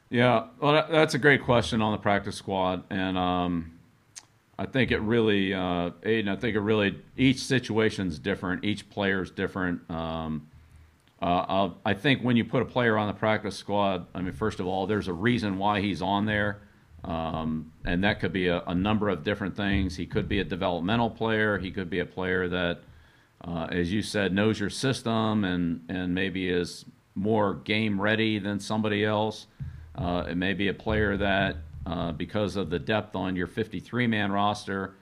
Yeah, 0.09 0.45
well, 0.61 0.87
that's 0.89 1.15
a 1.15 1.19
great 1.19 1.43
question 1.43 1.83
on 1.83 1.91
the 1.91 1.99
practice 1.99 2.37
squad, 2.37 2.85
and 2.89 3.19
um, 3.19 3.73
I 4.57 4.67
think 4.67 4.93
it 4.93 5.01
really, 5.01 5.53
uh, 5.53 5.91
Aiden. 6.05 6.29
I 6.29 6.37
think 6.37 6.55
it 6.55 6.61
really 6.61 7.03
each 7.17 7.41
situation's 7.41 8.21
different. 8.21 8.65
Each 8.65 8.89
player's 8.89 9.33
different. 9.33 9.91
Um, 9.91 10.47
Uh, 11.23 11.71
I 11.87 11.95
think 11.95 12.23
when 12.23 12.37
you 12.37 12.45
put 12.45 12.63
a 12.63 12.65
player 12.65 12.99
on 12.99 13.07
the 13.07 13.15
practice 13.15 13.57
squad, 13.57 14.07
I 14.13 14.23
mean, 14.23 14.33
first 14.33 14.59
of 14.59 14.67
all, 14.67 14.89
there's 14.89 15.07
a 15.07 15.13
reason 15.13 15.57
why 15.57 15.81
he's 15.81 16.03
on 16.03 16.27
there. 16.27 16.63
Um, 17.05 17.73
and 17.85 18.03
that 18.03 18.19
could 18.19 18.33
be 18.33 18.49
a, 18.49 18.63
a 18.63 18.75
number 18.75 19.09
of 19.09 19.23
different 19.23 19.57
things. 19.57 19.97
He 19.97 20.05
could 20.05 20.29
be 20.29 20.41
a 20.41 20.45
developmental 20.45 21.11
player. 21.11 21.59
He 21.59 21.71
could 21.71 21.89
be 21.89 22.01
a 22.01 22.07
player 22.07 22.49
that, 22.49 22.81
uh, 23.41 23.69
as 23.71 23.93
you 23.93 24.03
said, 24.03 24.33
knows 24.33 24.59
your 24.59 24.71
system 24.71 25.45
and, 25.45 25.85
and 25.89 26.13
maybe 26.13 26.49
is 26.49 26.85
more 27.15 27.55
game 27.55 28.01
ready 28.01 28.41
than 28.41 28.59
somebody 28.59 29.05
else. 29.05 29.47
Uh, 29.95 30.25
it 30.29 30.37
may 30.37 30.55
be 30.55 30.69
a 30.69 30.75
player 30.75 31.17
that, 31.17 31.57
uh, 31.87 32.11
because 32.11 32.57
of 32.57 32.69
the 32.69 32.79
depth 32.81 33.15
on 33.15 33.37
your 33.37 33.47
53 33.47 34.09
man 34.09 34.33
roster, 34.33 34.95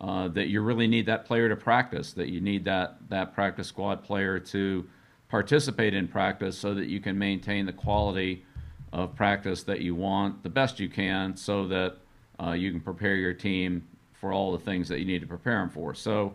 uh, 0.00 0.28
that 0.28 0.48
you 0.48 0.60
really 0.60 0.86
need 0.86 1.06
that 1.06 1.24
player 1.24 1.48
to 1.48 1.56
practice, 1.56 2.12
that 2.12 2.28
you 2.28 2.40
need 2.40 2.64
that, 2.64 2.96
that 3.08 3.34
practice 3.34 3.68
squad 3.68 4.04
player 4.04 4.38
to 4.38 4.86
participate 5.34 5.94
in 5.94 6.06
practice 6.06 6.56
so 6.56 6.74
that 6.74 6.86
you 6.86 7.00
can 7.00 7.18
maintain 7.18 7.66
the 7.66 7.72
quality 7.72 8.44
of 8.92 9.16
practice 9.16 9.64
that 9.64 9.80
you 9.80 9.92
want 9.92 10.40
the 10.44 10.48
best 10.48 10.78
you 10.78 10.88
can 10.88 11.36
so 11.36 11.66
that 11.66 11.96
uh, 12.40 12.52
you 12.52 12.70
can 12.70 12.80
prepare 12.80 13.16
your 13.16 13.34
team 13.34 13.84
for 14.12 14.32
all 14.32 14.52
the 14.52 14.60
things 14.60 14.88
that 14.88 15.00
you 15.00 15.04
need 15.04 15.20
to 15.20 15.26
prepare 15.26 15.58
them 15.58 15.68
for. 15.68 15.92
So, 15.92 16.34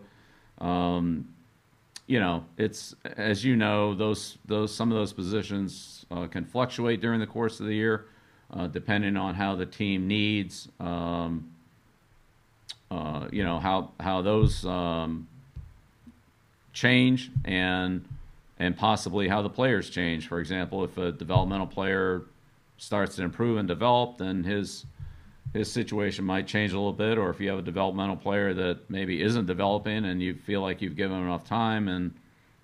um, 0.58 1.30
you 2.08 2.20
know, 2.20 2.44
it's 2.58 2.94
as 3.16 3.46
you 3.46 3.56
know, 3.56 3.96
those 3.96 4.38
those 4.46 4.76
some 4.76 4.92
of 4.92 4.98
those 4.98 5.14
positions 5.14 6.06
uh, 6.12 6.28
can 6.28 6.44
fluctuate 6.44 7.00
during 7.00 7.22
the 7.22 7.28
course 7.28 7.62
of 7.62 7.68
the 7.68 7.76
year, 7.76 8.08
uh, 8.52 8.68
depending 8.68 9.16
on 9.16 9.34
how 9.34 9.56
the 9.56 9.66
team 9.66 10.10
needs. 10.10 10.68
Um, 10.82 11.50
uh, 12.92 13.30
you 13.32 13.46
know 13.46 13.60
how 13.60 13.92
how 14.02 14.22
those 14.22 14.66
um, 14.66 15.26
change 16.74 17.32
and 17.46 18.04
and 18.60 18.76
possibly 18.76 19.28
how 19.28 19.42
the 19.42 19.50
players 19.50 19.90
change. 19.90 20.28
For 20.28 20.40
example, 20.40 20.84
if 20.84 20.98
a 20.98 21.12
developmental 21.12 21.68
player 21.68 22.24
starts 22.78 23.16
to 23.16 23.24
improve 23.24 23.58
and 23.58 23.68
develop, 23.68 24.18
then 24.18 24.44
his 24.44 24.86
his 25.54 25.72
situation 25.72 26.26
might 26.26 26.46
change 26.46 26.74
a 26.74 26.76
little 26.76 26.94
bit. 26.94 27.18
Or 27.18 27.32
if 27.32 27.40
you 27.40 27.50
have 27.50 27.58
a 27.58 27.64
developmental 27.64 28.16
player 28.16 28.54
that 28.54 28.88
maybe 28.88 29.24
isn't 29.24 29.48
developing 29.48 30.06
and 30.06 30.22
you 30.22 30.36
feel 30.36 30.62
like 30.62 30.80
you've 30.80 30.96
given 30.96 31.20
enough 31.20 31.44
time 31.44 31.88
and 31.88 32.14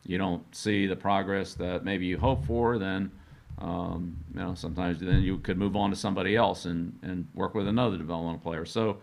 you 0.04 0.20
don't 0.20 0.44
see 0.56 0.86
the 0.86 0.96
progress 0.96 1.56
that 1.56 1.84
maybe 1.84 2.06
you 2.06 2.20
hope 2.20 2.46
for, 2.46 2.78
then 2.78 3.10
um, 3.58 4.18
you 4.34 4.40
know 4.40 4.54
sometimes 4.54 5.00
then 5.00 5.22
you 5.22 5.38
could 5.40 5.58
move 5.58 5.76
on 5.76 5.90
to 5.90 5.96
somebody 5.96 6.36
else 6.36 6.66
and 6.66 6.98
and 7.02 7.28
work 7.34 7.56
with 7.56 7.68
another 7.68 7.98
developmental 7.98 8.40
player. 8.40 8.66
So 8.66 8.98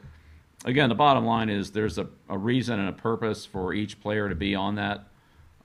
again, 0.64 0.90
the 0.90 0.94
bottom 0.94 1.24
line 1.24 1.48
is 1.48 1.72
there's 1.72 1.98
a, 1.98 2.06
a 2.28 2.36
reason 2.36 2.78
and 2.78 2.90
a 2.90 2.92
purpose 2.92 3.46
for 3.46 3.72
each 3.72 4.00
player 4.00 4.28
to 4.28 4.34
be 4.34 4.54
on 4.54 4.74
that 4.76 5.06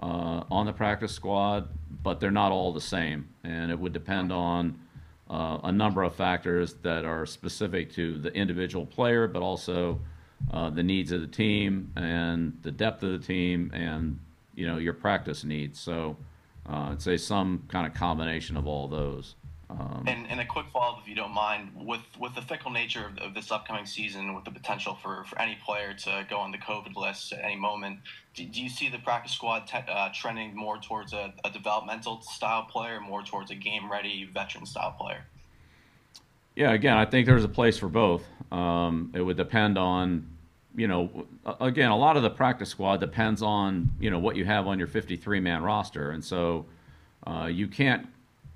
uh, 0.01 0.43
on 0.51 0.65
the 0.65 0.73
practice 0.73 1.11
squad, 1.11 1.69
but 2.03 2.19
they're 2.19 2.31
not 2.31 2.51
all 2.51 2.71
the 2.73 2.81
same, 2.81 3.27
and 3.43 3.71
it 3.71 3.79
would 3.79 3.93
depend 3.93 4.31
on 4.31 4.79
uh, 5.29 5.59
a 5.63 5.71
number 5.71 6.03
of 6.03 6.15
factors 6.15 6.75
that 6.83 7.05
are 7.05 7.25
specific 7.25 7.91
to 7.93 8.17
the 8.17 8.33
individual 8.33 8.85
player, 8.85 9.27
but 9.27 9.41
also 9.41 9.99
uh, 10.51 10.69
the 10.69 10.83
needs 10.83 11.11
of 11.11 11.21
the 11.21 11.27
team 11.27 11.91
and 11.95 12.57
the 12.61 12.71
depth 12.71 13.03
of 13.03 13.11
the 13.11 13.25
team, 13.25 13.71
and 13.73 14.19
you 14.55 14.67
know 14.67 14.77
your 14.77 14.93
practice 14.93 15.43
needs. 15.43 15.79
So 15.79 16.15
uh, 16.69 16.89
I'd 16.91 17.01
say 17.01 17.17
some 17.17 17.63
kind 17.67 17.87
of 17.87 17.93
combination 17.93 18.57
of 18.57 18.67
all 18.67 18.87
those. 18.87 19.35
Um, 19.69 20.05
And, 20.07 20.25
and 20.29 20.39
a 20.39 20.45
quick 20.45 20.67
follow 20.71 20.95
up, 20.95 21.01
if 21.01 21.09
you 21.09 21.15
don't 21.15 21.33
mind, 21.33 21.71
with 21.75 22.01
with 22.17 22.33
the 22.35 22.41
fickle 22.41 22.71
nature 22.71 23.05
of, 23.05 23.17
of 23.17 23.33
this 23.33 23.51
upcoming 23.51 23.85
season, 23.85 24.33
with 24.33 24.45
the 24.45 24.51
potential 24.51 24.97
for, 25.01 25.25
for 25.25 25.39
any 25.41 25.57
player 25.65 25.93
to 25.93 26.25
go 26.29 26.37
on 26.37 26.51
the 26.51 26.57
COVID 26.57 26.95
list 26.95 27.33
at 27.33 27.43
any 27.43 27.57
moment, 27.57 27.99
do, 28.33 28.45
do 28.45 28.61
you 28.61 28.69
see 28.69 28.87
the 28.87 28.99
practice 28.99 29.33
squad 29.33 29.67
te- 29.67 29.89
uh, 29.89 30.09
trending 30.13 30.55
more 30.55 30.77
towards 30.77 31.11
a, 31.11 31.33
a 31.43 31.49
developmental 31.49 32.21
style 32.21 32.63
player, 32.63 33.01
more 33.01 33.23
towards 33.23 33.51
a 33.51 33.55
game 33.55 33.91
ready 33.91 34.29
veteran 34.33 34.65
style 34.65 34.95
player? 34.97 35.25
Yeah, 36.55 36.71
again, 36.71 36.97
I 36.97 37.05
think 37.05 37.27
there's 37.27 37.43
a 37.43 37.49
place 37.49 37.77
for 37.77 37.89
both. 37.89 38.23
Um, 38.51 39.11
it 39.13 39.21
would 39.21 39.37
depend 39.37 39.77
on, 39.77 40.27
you 40.75 40.87
know, 40.87 41.27
again, 41.59 41.91
a 41.91 41.97
lot 41.97 42.17
of 42.17 42.23
the 42.23 42.29
practice 42.29 42.69
squad 42.69 42.99
depends 42.99 43.41
on, 43.43 43.91
you 43.99 44.09
know, 44.09 44.17
what 44.17 44.35
you 44.37 44.45
have 44.45 44.65
on 44.65 44.79
your 44.79 44.87
53 44.87 45.39
man 45.39 45.61
roster. 45.61 46.11
And 46.11 46.23
so 46.23 46.65
uh, 47.27 47.45
you 47.45 47.67
can't 47.67 48.07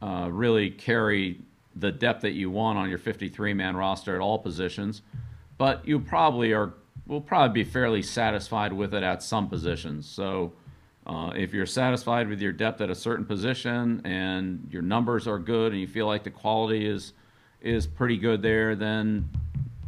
uh, 0.01 0.29
really 0.31 0.69
carry 0.69 1.39
the 1.75 1.91
depth 1.91 2.21
that 2.21 2.31
you 2.31 2.49
want 2.49 2.77
on 2.77 2.89
your 2.89 2.97
53 2.97 3.53
man 3.53 3.75
roster 3.75 4.15
at 4.15 4.21
all 4.21 4.39
positions, 4.39 5.01
but 5.57 5.87
you 5.87 5.99
probably 5.99 6.53
are, 6.53 6.73
will 7.07 7.21
probably 7.21 7.63
be 7.63 7.69
fairly 7.69 8.01
satisfied 8.01 8.73
with 8.73 8.93
it 8.93 9.03
at 9.03 9.23
some 9.23 9.47
positions. 9.47 10.07
So 10.07 10.53
uh, 11.05 11.31
if 11.35 11.53
you're 11.53 11.65
satisfied 11.65 12.27
with 12.27 12.41
your 12.41 12.51
depth 12.51 12.81
at 12.81 12.89
a 12.89 12.95
certain 12.95 13.25
position 13.25 14.01
and 14.05 14.67
your 14.71 14.81
numbers 14.81 15.27
are 15.27 15.39
good 15.39 15.71
and 15.71 15.81
you 15.81 15.87
feel 15.87 16.07
like 16.07 16.23
the 16.23 16.31
quality 16.31 16.85
is, 16.85 17.13
is 17.61 17.87
pretty 17.87 18.17
good 18.17 18.41
there, 18.41 18.75
then 18.75 19.29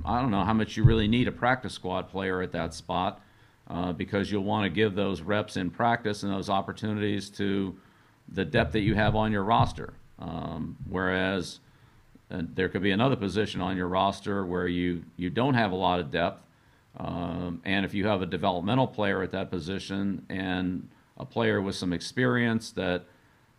I 0.06 0.22
don't 0.22 0.32
know 0.32 0.44
how 0.44 0.54
much 0.54 0.78
you 0.78 0.84
really 0.84 1.08
need 1.08 1.28
a 1.28 1.32
practice 1.32 1.74
squad 1.74 2.10
player 2.10 2.42
at 2.42 2.52
that 2.52 2.74
spot 2.74 3.22
uh, 3.70 3.94
because 3.94 4.32
you'll 4.32 4.44
want 4.44 4.66
to 4.66 4.70
give 4.70 4.96
those 4.96 5.22
reps 5.22 5.56
in 5.56 5.70
practice 5.70 6.24
and 6.24 6.32
those 6.32 6.50
opportunities 6.50 7.30
to 7.32 7.76
the 8.28 8.46
depth 8.46 8.74
that 8.74 8.82
you 8.82 8.96
have 8.96 9.16
on 9.16 9.32
your 9.32 9.44
roster. 9.44 9.94
Um, 10.20 10.78
whereas 10.90 11.60
uh, 12.32 12.42
there 12.54 12.70
could 12.70 12.84
be 12.84 12.92
another 12.92 13.16
position 13.16 13.62
on 13.62 13.78
your 13.78 13.88
roster 13.88 14.46
where 14.46 14.68
you, 14.68 15.04
you 15.18 15.30
don't 15.30 15.56
have 15.56 15.72
a 15.72 15.76
lot 15.76 16.00
of 16.00 16.12
depth. 16.12 16.42
Um, 16.98 17.62
and 17.66 17.86
if 17.86 17.94
you 17.94 18.08
have 18.08 18.22
a 18.22 18.26
developmental 18.26 18.88
player 18.88 19.24
at 19.24 19.32
that 19.32 19.50
position 19.50 20.26
and 20.30 20.88
a 21.18 21.26
player 21.26 21.62
with 21.62 21.76
some 21.76 21.92
experience 21.92 22.72
that 22.72 23.06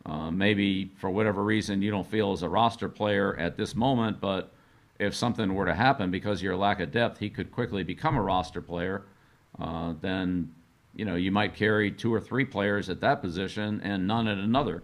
uh, 0.06 0.30
maybe 0.30 0.92
for 0.96 1.11
whatever 1.11 1.42
reason 1.42 1.82
you 1.82 1.90
don't 1.90 2.06
feel 2.06 2.32
is 2.32 2.42
a 2.42 2.49
roster 2.49 2.88
player 2.88 3.37
at 3.37 3.56
this 3.56 3.75
moment, 3.75 4.20
but 4.20 4.52
if 4.99 5.14
something 5.14 5.54
were 5.54 5.64
to 5.64 5.75
happen 5.75 6.11
because 6.11 6.42
your 6.42 6.56
lack 6.56 6.80
of 6.80 6.92
depth, 6.92 7.18
he 7.18 7.30
could 7.30 7.50
quickly 7.50 7.82
become 7.82 8.16
a 8.16 8.23
roster 8.23 8.61
player. 8.61 9.02
Uh, 9.58 9.94
then 10.00 10.52
you 10.94 11.04
know 11.04 11.14
you 11.14 11.32
might 11.32 11.54
carry 11.54 11.90
two 11.90 12.12
or 12.12 12.20
three 12.20 12.44
players 12.44 12.88
at 12.88 13.00
that 13.00 13.20
position 13.20 13.80
and 13.82 14.06
none 14.06 14.28
at 14.28 14.38
another. 14.38 14.82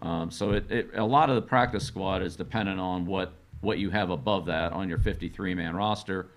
Um, 0.00 0.30
so 0.30 0.52
it, 0.52 0.70
it, 0.70 0.90
a 0.94 1.04
lot 1.04 1.28
of 1.28 1.36
the 1.36 1.42
practice 1.42 1.84
squad 1.84 2.22
is 2.22 2.36
dependent 2.36 2.80
on 2.80 3.06
what 3.06 3.32
what 3.60 3.78
you 3.78 3.90
have 3.90 4.10
above 4.10 4.46
that 4.46 4.72
on 4.72 4.88
your 4.88 4.98
53 4.98 5.54
man 5.54 5.74
roster. 5.74 6.28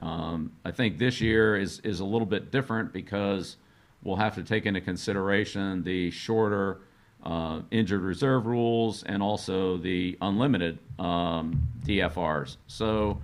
Um, 0.00 0.52
I 0.64 0.70
think 0.70 0.98
this 0.98 1.20
year 1.20 1.56
is 1.56 1.80
is 1.80 2.00
a 2.00 2.04
little 2.04 2.26
bit 2.26 2.50
different 2.50 2.92
because 2.92 3.56
we'll 4.02 4.16
have 4.16 4.34
to 4.36 4.42
take 4.42 4.66
into 4.66 4.80
consideration 4.80 5.82
the 5.82 6.10
shorter 6.10 6.80
uh, 7.24 7.60
injured 7.70 8.02
reserve 8.02 8.46
rules 8.46 9.02
and 9.04 9.22
also 9.22 9.76
the 9.76 10.18
unlimited 10.20 10.78
um, 10.98 11.68
DFRs. 11.84 12.56
So, 12.66 13.20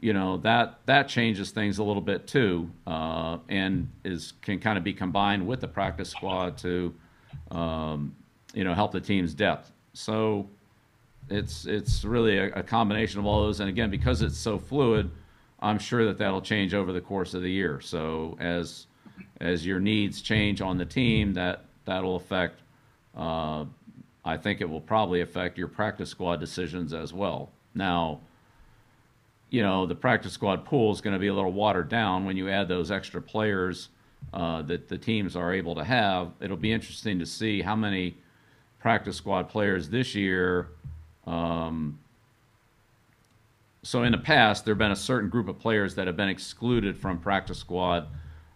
you 0.00 0.12
know 0.12 0.36
that 0.38 0.80
that 0.84 1.08
changes 1.08 1.50
things 1.50 1.78
a 1.78 1.84
little 1.84 2.02
bit 2.02 2.26
too, 2.26 2.70
uh, 2.86 3.38
and 3.48 3.88
is 4.04 4.34
can 4.42 4.58
kind 4.58 4.76
of 4.76 4.84
be 4.84 4.92
combined 4.92 5.46
with 5.46 5.60
the 5.60 5.68
practice 5.68 6.10
squad 6.10 6.58
to, 6.58 6.94
um, 7.50 8.14
you 8.54 8.64
know, 8.64 8.74
help 8.74 8.92
the 8.92 9.00
team's 9.00 9.34
depth. 9.34 9.72
So, 9.92 10.48
it's 11.30 11.66
it's 11.66 12.04
really 12.04 12.38
a, 12.38 12.52
a 12.54 12.62
combination 12.62 13.18
of 13.18 13.26
all 13.26 13.42
those, 13.42 13.60
and 13.60 13.68
again, 13.68 13.90
because 13.90 14.22
it's 14.22 14.36
so 14.36 14.58
fluid, 14.58 15.10
I'm 15.60 15.78
sure 15.78 16.04
that 16.06 16.18
that'll 16.18 16.42
change 16.42 16.74
over 16.74 16.92
the 16.92 17.00
course 17.00 17.34
of 17.34 17.42
the 17.42 17.50
year. 17.50 17.80
So 17.80 18.36
as 18.38 18.86
as 19.40 19.64
your 19.64 19.80
needs 19.80 20.20
change 20.20 20.60
on 20.60 20.78
the 20.78 20.84
team, 20.84 21.34
that 21.34 21.64
that'll 21.84 22.16
affect. 22.16 22.60
Uh, 23.16 23.64
I 24.26 24.36
think 24.36 24.60
it 24.60 24.68
will 24.68 24.80
probably 24.80 25.20
affect 25.20 25.58
your 25.58 25.68
practice 25.68 26.10
squad 26.10 26.40
decisions 26.40 26.92
as 26.94 27.12
well. 27.12 27.50
Now, 27.74 28.20
you 29.50 29.62
know, 29.62 29.86
the 29.86 29.94
practice 29.94 30.32
squad 30.32 30.64
pool 30.64 30.92
is 30.92 31.00
going 31.00 31.12
to 31.12 31.20
be 31.20 31.26
a 31.26 31.34
little 31.34 31.52
watered 31.52 31.88
down 31.88 32.24
when 32.24 32.36
you 32.36 32.48
add 32.48 32.66
those 32.66 32.90
extra 32.90 33.20
players 33.20 33.90
uh, 34.32 34.62
that 34.62 34.88
the 34.88 34.96
teams 34.96 35.36
are 35.36 35.52
able 35.52 35.74
to 35.74 35.84
have. 35.84 36.32
It'll 36.40 36.56
be 36.56 36.72
interesting 36.72 37.18
to 37.18 37.26
see 37.26 37.60
how 37.60 37.76
many 37.76 38.16
practice 38.84 39.16
squad 39.16 39.48
players 39.48 39.88
this 39.88 40.14
year. 40.14 40.68
Um, 41.26 41.98
so 43.82 44.02
in 44.02 44.12
the 44.12 44.18
past, 44.18 44.66
there 44.66 44.74
have 44.74 44.78
been 44.78 44.90
a 44.90 44.96
certain 44.96 45.30
group 45.30 45.48
of 45.48 45.58
players 45.58 45.94
that 45.94 46.06
have 46.06 46.18
been 46.18 46.28
excluded 46.28 46.98
from 46.98 47.18
practice 47.18 47.56
squad 47.56 48.08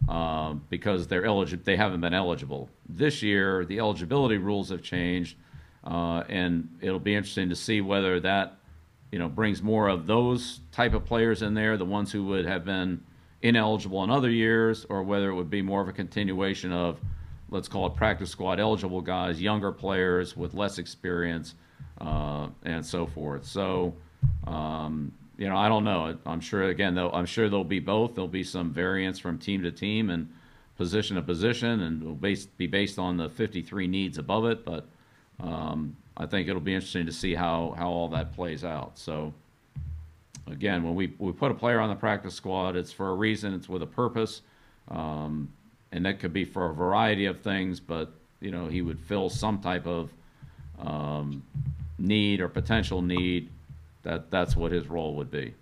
uh, 0.07 0.53
because 0.69 1.07
they're 1.07 1.25
eligible. 1.25 1.63
They 1.65 1.77
haven't 1.77 2.03
been 2.03 2.13
eligible 2.13 2.69
this 2.87 3.23
year. 3.23 3.65
The 3.65 3.79
eligibility 3.79 4.37
rules 4.37 4.69
have 4.69 4.83
changed, 4.83 5.39
uh, 5.83 6.25
and 6.29 6.77
it'll 6.83 7.01
be 7.01 7.15
interesting 7.15 7.49
to 7.49 7.57
see 7.57 7.81
whether 7.81 8.21
that 8.21 8.59
you 9.11 9.19
know 9.19 9.31
brings 9.31 9.63
more 9.63 9.89
of 9.89 10.07
those 10.07 10.61
type 10.73 10.93
of 10.93 11.07
players 11.07 11.41
in 11.41 11.55
there, 11.55 11.79
the 11.79 11.87
ones 11.87 12.13
who 12.13 12.27
would 12.27 12.45
have 12.45 12.67
been 12.67 13.03
ineligible 13.41 14.05
in 14.05 14.11
other 14.11 14.29
years, 14.29 14.85
or 14.91 15.03
whether 15.03 15.31
it 15.31 15.35
would 15.37 15.49
be 15.49 15.63
more 15.63 15.81
of 15.81 15.89
a 15.89 15.93
continuation 15.95 16.71
of 16.71 17.01
let's 17.51 17.69
call 17.69 17.87
it 17.87 17.95
practice 17.95 18.31
squad 18.31 18.61
eligible 18.61 19.01
guys, 19.01 19.41
younger 19.41 19.73
players 19.73 20.37
with 20.37 20.55
less 20.55 20.79
experience, 20.79 21.55
uh, 22.01 22.49
and 22.65 22.85
so 22.85 23.07
forth. 23.07 23.45
So. 23.45 23.95
Um, 24.47 25.13
you 25.39 25.49
know, 25.49 25.57
I 25.57 25.69
don't 25.69 25.85
know. 25.85 26.19
I'm 26.27 26.41
sure 26.41 26.65
again, 26.65 26.97
though, 26.97 27.11
I'm 27.11 27.25
sure 27.25 27.49
there'll 27.49 27.63
be 27.63 27.79
both. 27.79 28.17
There'll 28.17 28.27
be 28.27 28.43
some 28.43 28.73
variance 28.73 29.21
from 29.21 29.39
team 29.39 29.63
to 29.63 29.71
team 29.71 30.11
and 30.11 30.29
position 30.77 31.17
to 31.17 31.23
position, 31.23 31.81
and 31.81 32.03
will 32.03 32.35
be 32.57 32.67
based 32.67 32.99
on 32.99 33.17
the 33.17 33.29
53 33.29 33.87
needs 33.87 34.19
above 34.19 34.47
it. 34.47 34.65
But 34.65 34.89
um, 35.41 35.97
I 36.17 36.27
think 36.27 36.49
it'll 36.49 36.61
be 36.61 36.75
interesting 36.75 37.07
to 37.07 37.13
see 37.13 37.35
how, 37.35 37.75
how 37.79 37.89
all 37.89 38.09
that 38.09 38.35
plays 38.35 38.65
out. 38.65 38.99
So, 38.99 39.33
again, 40.49 40.83
when 40.83 40.97
we, 40.97 41.15
we 41.19 41.31
put 41.33 41.53
a 41.53 41.55
player 41.55 41.79
on 41.79 41.89
the 41.89 41.95
practice 41.95 42.35
squad, 42.35 42.75
it's 42.75 42.93
for 42.93 43.11
a 43.11 43.15
reason, 43.15 43.55
it's 43.55 43.69
with 43.69 43.83
a 43.83 43.87
purpose. 43.87 44.43
Um, 44.89 45.53
and 45.93 46.05
that 46.07 46.21
could 46.21 46.33
be 46.33 46.45
for 46.45 46.71
a 46.71 46.75
variety 46.75 47.27
of 47.27 47.41
things, 47.41 47.81
but, 47.81 48.13
you 48.41 48.51
know, 48.51 48.67
he 48.67 48.83
would 48.83 49.01
fill 49.01 49.31
some 49.31 49.61
type 49.61 49.87
of 49.87 50.11
um, 50.79 51.43
need 51.99 52.41
or 52.41 52.49
potential 52.49 53.03
need. 53.03 53.51
That, 54.03 54.31
that's 54.31 54.57
what 54.57 54.73
his 54.73 54.87
role 54.89 55.15
would 55.17 55.31
be. 55.31 55.55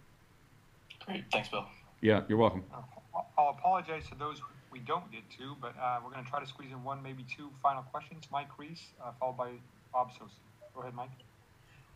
Great. 1.04 1.24
Thanks, 1.32 1.48
Bill. 1.48 1.64
Yeah, 2.00 2.22
you're 2.28 2.38
welcome. 2.38 2.64
Uh, 2.72 3.20
I'll 3.38 3.50
apologize 3.50 4.08
to 4.08 4.18
those 4.18 4.40
we 4.70 4.80
don't 4.80 5.10
get 5.10 5.22
to, 5.38 5.56
but 5.60 5.74
uh, 5.80 5.98
we're 6.04 6.10
going 6.10 6.24
to 6.24 6.30
try 6.30 6.40
to 6.40 6.46
squeeze 6.46 6.70
in 6.70 6.84
one, 6.84 7.02
maybe 7.02 7.24
two 7.34 7.48
final 7.62 7.82
questions. 7.84 8.24
Mike 8.30 8.48
Reiss, 8.58 8.80
uh, 9.02 9.12
followed 9.18 9.36
by 9.36 9.50
Bob 9.92 10.10
Socci. 10.10 10.28
Go 10.74 10.82
ahead, 10.82 10.94
Mike. 10.94 11.08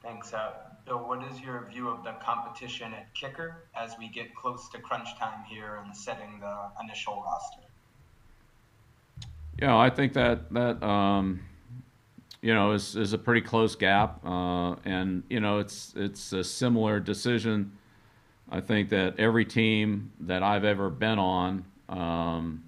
Thanks. 0.03 0.33
Uh, 0.33 0.53
Bill, 0.87 0.99
what 0.99 1.23
is 1.31 1.41
your 1.41 1.69
view 1.71 1.91
of 1.91 2.05
the 2.05 2.13
competition 2.25 2.95
at 2.95 3.13
kicker 3.15 3.65
as 3.77 3.97
we 3.99 4.09
get 4.09 4.35
close 4.35 4.69
to 4.71 4.79
crunch 4.79 5.15
time 5.19 5.45
here 5.45 5.83
and 5.85 5.95
setting 5.95 6.41
the 6.41 6.57
initial 6.83 7.23
roster? 7.23 7.61
Yeah, 9.61 9.77
I 9.77 9.91
think 9.91 10.15
that 10.15 10.53
that 10.55 10.83
um, 10.83 11.41
you 12.41 12.55
know 12.55 12.73
is 12.73 12.97
is 12.97 13.13
a 13.13 13.19
pretty 13.19 13.43
close 13.43 13.77
gap, 13.77 14.25
uh, 14.25 14.77
and 14.87 15.23
you 15.29 15.41
know 15.41 15.59
it's 15.59 15.93
it's 15.97 16.33
a 16.33 16.43
similar 16.43 16.99
decision. 16.99 17.73
I 18.51 18.61
think 18.61 18.89
that 18.89 19.21
every 19.21 19.45
team 19.45 20.13
that 20.21 20.43
I've 20.43 20.65
ever 20.65 20.89
been 20.91 21.19
on 21.19 21.65
um, 21.91 22.65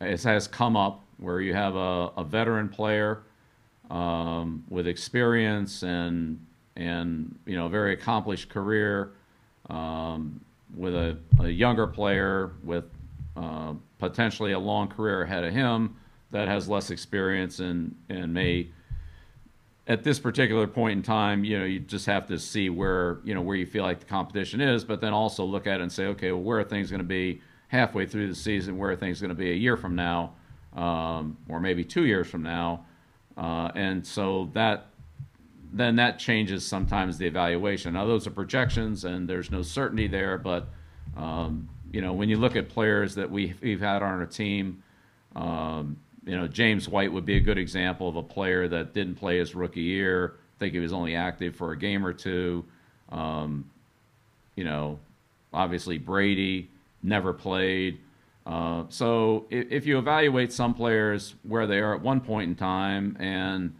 it 0.00 0.22
has 0.22 0.46
come 0.46 0.76
up 0.76 1.02
where 1.18 1.40
you 1.40 1.54
have 1.54 1.74
a, 1.74 2.10
a 2.16 2.24
veteran 2.24 2.68
player 2.68 3.22
um, 3.90 4.64
with 4.68 4.86
experience 4.86 5.82
and 5.82 6.38
and 6.76 7.36
you 7.46 7.56
know 7.56 7.66
a 7.66 7.68
very 7.68 7.94
accomplished 7.94 8.48
career 8.48 9.10
um, 9.70 10.40
with 10.76 10.94
a, 10.94 11.18
a 11.40 11.48
younger 11.48 11.86
player 11.86 12.52
with 12.62 12.84
uh, 13.36 13.74
potentially 13.98 14.52
a 14.52 14.58
long 14.58 14.88
career 14.88 15.22
ahead 15.22 15.44
of 15.44 15.52
him 15.52 15.96
that 16.30 16.48
has 16.48 16.68
less 16.68 16.90
experience 16.90 17.60
and 17.60 17.94
and 18.08 18.32
may 18.32 18.68
at 19.86 20.02
this 20.02 20.18
particular 20.18 20.66
point 20.66 20.96
in 20.96 21.02
time 21.02 21.44
you 21.44 21.58
know 21.58 21.64
you 21.64 21.78
just 21.78 22.06
have 22.06 22.26
to 22.26 22.38
see 22.38 22.70
where 22.70 23.18
you 23.24 23.34
know 23.34 23.40
where 23.40 23.56
you 23.56 23.66
feel 23.66 23.82
like 23.82 24.00
the 24.00 24.06
competition 24.06 24.60
is 24.60 24.84
but 24.84 25.00
then 25.00 25.12
also 25.12 25.44
look 25.44 25.66
at 25.66 25.80
it 25.80 25.82
and 25.82 25.92
say 25.92 26.06
okay 26.06 26.32
well 26.32 26.42
where 26.42 26.58
are 26.58 26.64
things 26.64 26.90
going 26.90 26.98
to 26.98 27.04
be 27.04 27.40
halfway 27.68 28.06
through 28.06 28.28
the 28.28 28.34
season 28.34 28.78
where 28.78 28.90
are 28.90 28.96
things 28.96 29.20
going 29.20 29.28
to 29.28 29.34
be 29.34 29.50
a 29.50 29.54
year 29.54 29.76
from 29.76 29.94
now 29.94 30.32
um, 30.74 31.36
or 31.48 31.60
maybe 31.60 31.84
two 31.84 32.04
years 32.04 32.26
from 32.26 32.42
now 32.42 32.84
uh, 33.36 33.70
and 33.74 34.06
so 34.06 34.50
that 34.52 34.88
then 35.74 35.96
that 35.96 36.20
changes 36.20 36.64
sometimes 36.64 37.18
the 37.18 37.26
evaluation. 37.26 37.94
Now 37.94 38.06
those 38.06 38.26
are 38.28 38.30
projections, 38.30 39.04
and 39.04 39.28
there's 39.28 39.50
no 39.50 39.62
certainty 39.62 40.06
there. 40.06 40.38
But 40.38 40.68
um, 41.16 41.68
you 41.94 42.00
know, 42.00 42.12
when 42.12 42.28
you 42.28 42.36
look 42.36 42.56
at 42.56 42.68
players 42.68 43.14
that 43.14 43.30
we, 43.30 43.54
we've 43.62 43.80
had 43.80 44.02
on 44.02 44.18
our 44.18 44.26
team, 44.26 44.82
um, 45.36 45.96
you 46.26 46.36
know, 46.36 46.48
James 46.48 46.88
White 46.88 47.12
would 47.12 47.24
be 47.24 47.36
a 47.36 47.40
good 47.40 47.56
example 47.56 48.08
of 48.08 48.16
a 48.16 48.22
player 48.22 48.66
that 48.66 48.94
didn't 48.94 49.14
play 49.14 49.38
his 49.38 49.54
rookie 49.54 49.80
year. 49.80 50.34
I 50.34 50.58
think 50.58 50.72
he 50.72 50.80
was 50.80 50.92
only 50.92 51.14
active 51.14 51.54
for 51.54 51.70
a 51.70 51.78
game 51.78 52.04
or 52.04 52.12
two. 52.12 52.64
Um, 53.12 53.70
you 54.56 54.64
know, 54.64 54.98
obviously 55.52 55.98
Brady 55.98 56.68
never 57.00 57.32
played. 57.32 58.00
Uh, 58.44 58.86
so 58.88 59.46
if, 59.48 59.70
if, 59.70 59.86
you 59.86 59.96
evaluate 59.96 60.52
some 60.52 60.74
players 60.74 61.36
where 61.44 61.68
they 61.68 61.78
are 61.78 61.94
at 61.94 62.02
one 62.02 62.20
point 62.20 62.48
in 62.48 62.56
time 62.56 63.16
and 63.20 63.72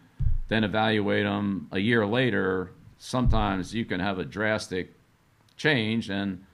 then 0.46 0.62
evaluate 0.62 1.24
them 1.24 1.66
a 1.72 1.80
year 1.80 2.06
later, 2.06 2.70
sometimes 2.96 3.74
you 3.74 3.84
can 3.84 3.98
have 3.98 4.20
a 4.20 4.24
drastic 4.24 4.92
change. 5.56 6.10
And 6.10 6.44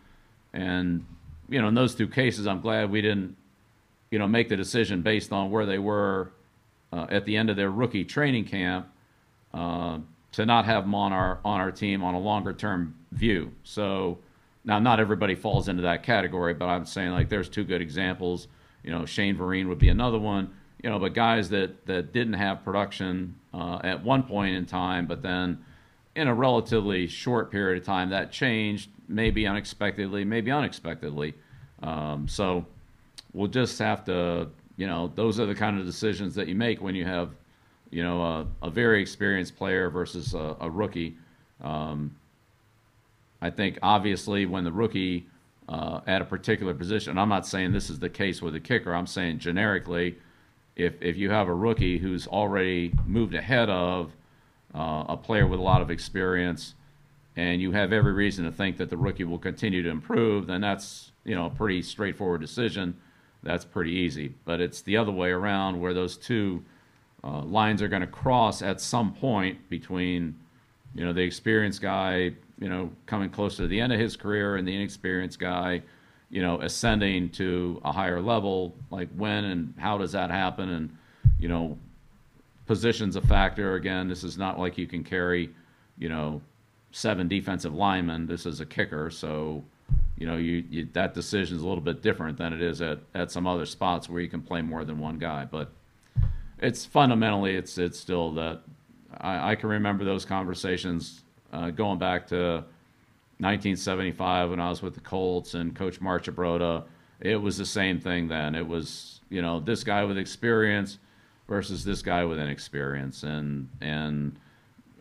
and 0.52 1.04
you 1.50 1.60
know, 1.60 1.68
in 1.68 1.74
those 1.74 1.94
two 1.94 2.08
cases, 2.08 2.46
I'm 2.46 2.60
glad 2.60 2.90
we 2.90 3.02
didn't 3.02 3.36
you 4.10 4.18
know 4.18 4.26
make 4.26 4.48
the 4.48 4.56
decision 4.56 5.02
based 5.02 5.32
on 5.32 5.50
where 5.50 5.66
they 5.66 5.78
were 5.78 6.32
uh, 6.92 7.06
at 7.10 7.24
the 7.24 7.36
end 7.36 7.50
of 7.50 7.56
their 7.56 7.70
rookie 7.70 8.04
training 8.04 8.44
camp 8.44 8.88
uh, 9.54 9.98
to 10.32 10.46
not 10.46 10.64
have 10.64 10.84
them 10.84 10.94
on 10.94 11.12
our 11.12 11.40
on 11.44 11.60
our 11.60 11.70
team 11.70 12.02
on 12.02 12.14
a 12.14 12.20
longer 12.20 12.52
term 12.52 12.94
view. 13.12 13.52
So 13.64 14.18
now, 14.64 14.78
not 14.78 15.00
everybody 15.00 15.34
falls 15.34 15.68
into 15.68 15.82
that 15.82 16.02
category, 16.02 16.54
but 16.54 16.66
I'm 16.66 16.84
saying 16.84 17.10
like 17.10 17.28
there's 17.28 17.48
two 17.48 17.64
good 17.64 17.80
examples. 17.80 18.48
You 18.84 18.90
know, 18.90 19.06
Shane 19.06 19.36
Vereen 19.36 19.68
would 19.68 19.78
be 19.78 19.88
another 19.88 20.18
one. 20.18 20.54
You 20.82 20.90
know, 20.90 20.98
but 20.98 21.14
guys 21.14 21.50
that 21.50 21.86
that 21.86 22.12
didn't 22.12 22.34
have 22.34 22.64
production 22.64 23.36
uh, 23.52 23.80
at 23.82 24.02
one 24.02 24.22
point 24.22 24.56
in 24.56 24.66
time, 24.66 25.06
but 25.06 25.22
then 25.22 25.64
in 26.14 26.28
a 26.28 26.34
relatively 26.34 27.06
short 27.06 27.50
period 27.50 27.80
of 27.80 27.86
time 27.86 28.10
that 28.10 28.32
changed, 28.32 28.90
maybe 29.08 29.46
unexpectedly, 29.46 30.24
maybe 30.24 30.50
unexpectedly. 30.50 31.34
Um, 31.82 32.26
so 32.28 32.66
we'll 33.32 33.48
just 33.48 33.78
have 33.78 34.04
to, 34.06 34.48
you 34.76 34.86
know, 34.86 35.12
those 35.14 35.38
are 35.38 35.46
the 35.46 35.54
kind 35.54 35.78
of 35.78 35.86
decisions 35.86 36.34
that 36.34 36.48
you 36.48 36.54
make 36.54 36.82
when 36.82 36.94
you 36.94 37.04
have, 37.04 37.30
you 37.90 38.02
know, 38.02 38.22
a, 38.22 38.46
a 38.66 38.70
very 38.70 39.00
experienced 39.00 39.56
player 39.56 39.88
versus 39.88 40.34
a, 40.34 40.56
a 40.60 40.68
rookie. 40.68 41.16
Um, 41.62 42.16
I 43.40 43.50
think 43.50 43.78
obviously 43.82 44.46
when 44.46 44.64
the 44.64 44.72
rookie 44.72 45.26
uh, 45.68 46.00
at 46.06 46.20
a 46.20 46.24
particular 46.24 46.74
position, 46.74 47.16
I'm 47.18 47.28
not 47.28 47.46
saying 47.46 47.72
this 47.72 47.90
is 47.90 47.98
the 47.98 48.08
case 48.10 48.42
with 48.42 48.54
the 48.54 48.60
kicker. 48.60 48.92
I'm 48.94 49.06
saying 49.06 49.38
generically, 49.38 50.18
if 50.76 51.00
if 51.00 51.16
you 51.16 51.30
have 51.30 51.48
a 51.48 51.54
rookie 51.54 51.98
who's 51.98 52.26
already 52.26 52.92
moved 53.06 53.34
ahead 53.34 53.70
of 53.70 54.12
uh, 54.74 55.04
a 55.08 55.16
player 55.16 55.46
with 55.46 55.60
a 55.60 55.62
lot 55.62 55.82
of 55.82 55.90
experience, 55.90 56.74
and 57.36 57.60
you 57.60 57.72
have 57.72 57.92
every 57.92 58.12
reason 58.12 58.44
to 58.44 58.52
think 58.52 58.76
that 58.78 58.90
the 58.90 58.96
rookie 58.96 59.24
will 59.24 59.38
continue 59.38 59.82
to 59.82 59.88
improve, 59.88 60.46
then 60.46 60.60
that's 60.60 61.12
you 61.24 61.34
know 61.34 61.46
a 61.46 61.50
pretty 61.50 61.82
straightforward 61.82 62.40
decision. 62.40 62.96
That's 63.42 63.64
pretty 63.64 63.92
easy. 63.92 64.34
But 64.44 64.60
it's 64.60 64.82
the 64.82 64.96
other 64.96 65.12
way 65.12 65.30
around 65.30 65.80
where 65.80 65.94
those 65.94 66.16
two 66.16 66.62
uh, 67.24 67.40
lines 67.42 67.80
are 67.80 67.88
going 67.88 68.02
to 68.02 68.06
cross 68.06 68.60
at 68.60 68.80
some 68.80 69.14
point 69.14 69.68
between 69.70 70.36
you 70.94 71.04
know 71.04 71.12
the 71.12 71.22
experienced 71.22 71.80
guy 71.80 72.34
you 72.60 72.68
know, 72.68 72.90
coming 73.06 73.30
close 73.30 73.56
to 73.56 73.66
the 73.66 73.80
end 73.80 73.92
of 73.92 73.98
his 73.98 74.16
career 74.16 74.56
and 74.56 74.68
the 74.68 74.74
inexperienced 74.74 75.38
guy, 75.38 75.82
you 76.28 76.42
know, 76.42 76.60
ascending 76.60 77.30
to 77.30 77.80
a 77.84 77.90
higher 77.90 78.20
level, 78.20 78.74
like 78.90 79.08
when 79.16 79.44
and 79.46 79.74
how 79.78 79.98
does 79.98 80.12
that 80.12 80.30
happen? 80.30 80.68
And, 80.68 80.96
you 81.38 81.48
know, 81.48 81.78
position's 82.70 83.16
a 83.16 83.20
factor. 83.20 83.74
Again, 83.74 84.06
this 84.06 84.22
is 84.22 84.38
not 84.38 84.56
like 84.56 84.78
you 84.78 84.86
can 84.86 85.02
carry, 85.02 85.50
you 85.98 86.08
know, 86.08 86.40
seven 86.92 87.26
defensive 87.26 87.74
linemen. 87.74 88.28
This 88.28 88.46
is 88.46 88.60
a 88.60 88.64
kicker. 88.64 89.10
So, 89.10 89.64
you 90.16 90.24
know, 90.24 90.36
you, 90.36 90.62
you 90.70 90.88
that 90.92 91.12
decision 91.12 91.56
is 91.56 91.64
a 91.64 91.66
little 91.66 91.82
bit 91.82 92.00
different 92.00 92.38
than 92.38 92.52
it 92.52 92.62
is 92.62 92.80
at, 92.80 93.00
at 93.12 93.32
some 93.32 93.44
other 93.44 93.66
spots 93.66 94.08
where 94.08 94.20
you 94.20 94.28
can 94.28 94.40
play 94.40 94.62
more 94.62 94.84
than 94.84 95.00
one 95.00 95.18
guy. 95.18 95.46
But 95.46 95.72
it's 96.60 96.86
fundamentally, 96.86 97.56
it's, 97.56 97.76
it's 97.76 97.98
still 97.98 98.34
that 98.34 98.60
I, 99.20 99.50
I 99.50 99.54
can 99.56 99.68
remember 99.68 100.04
those 100.04 100.24
conversations 100.24 101.22
uh, 101.52 101.70
going 101.70 101.98
back 101.98 102.28
to 102.28 102.64
1975 103.38 104.50
when 104.50 104.60
I 104.60 104.68
was 104.68 104.80
with 104.80 104.94
the 104.94 105.00
Colts 105.00 105.54
and 105.54 105.74
Coach 105.74 106.00
Marchibroda, 106.00 106.84
it 107.18 107.34
was 107.34 107.58
the 107.58 107.66
same 107.66 107.98
thing 107.98 108.28
then. 108.28 108.54
It 108.54 108.68
was 108.68 109.22
you 109.28 109.42
know 109.42 109.58
this 109.58 109.82
guy 109.82 110.04
with 110.04 110.18
experience 110.18 110.98
versus 111.50 111.84
this 111.84 112.00
guy 112.00 112.24
with 112.24 112.38
inexperience, 112.38 113.24
and 113.24 113.68
and 113.82 114.38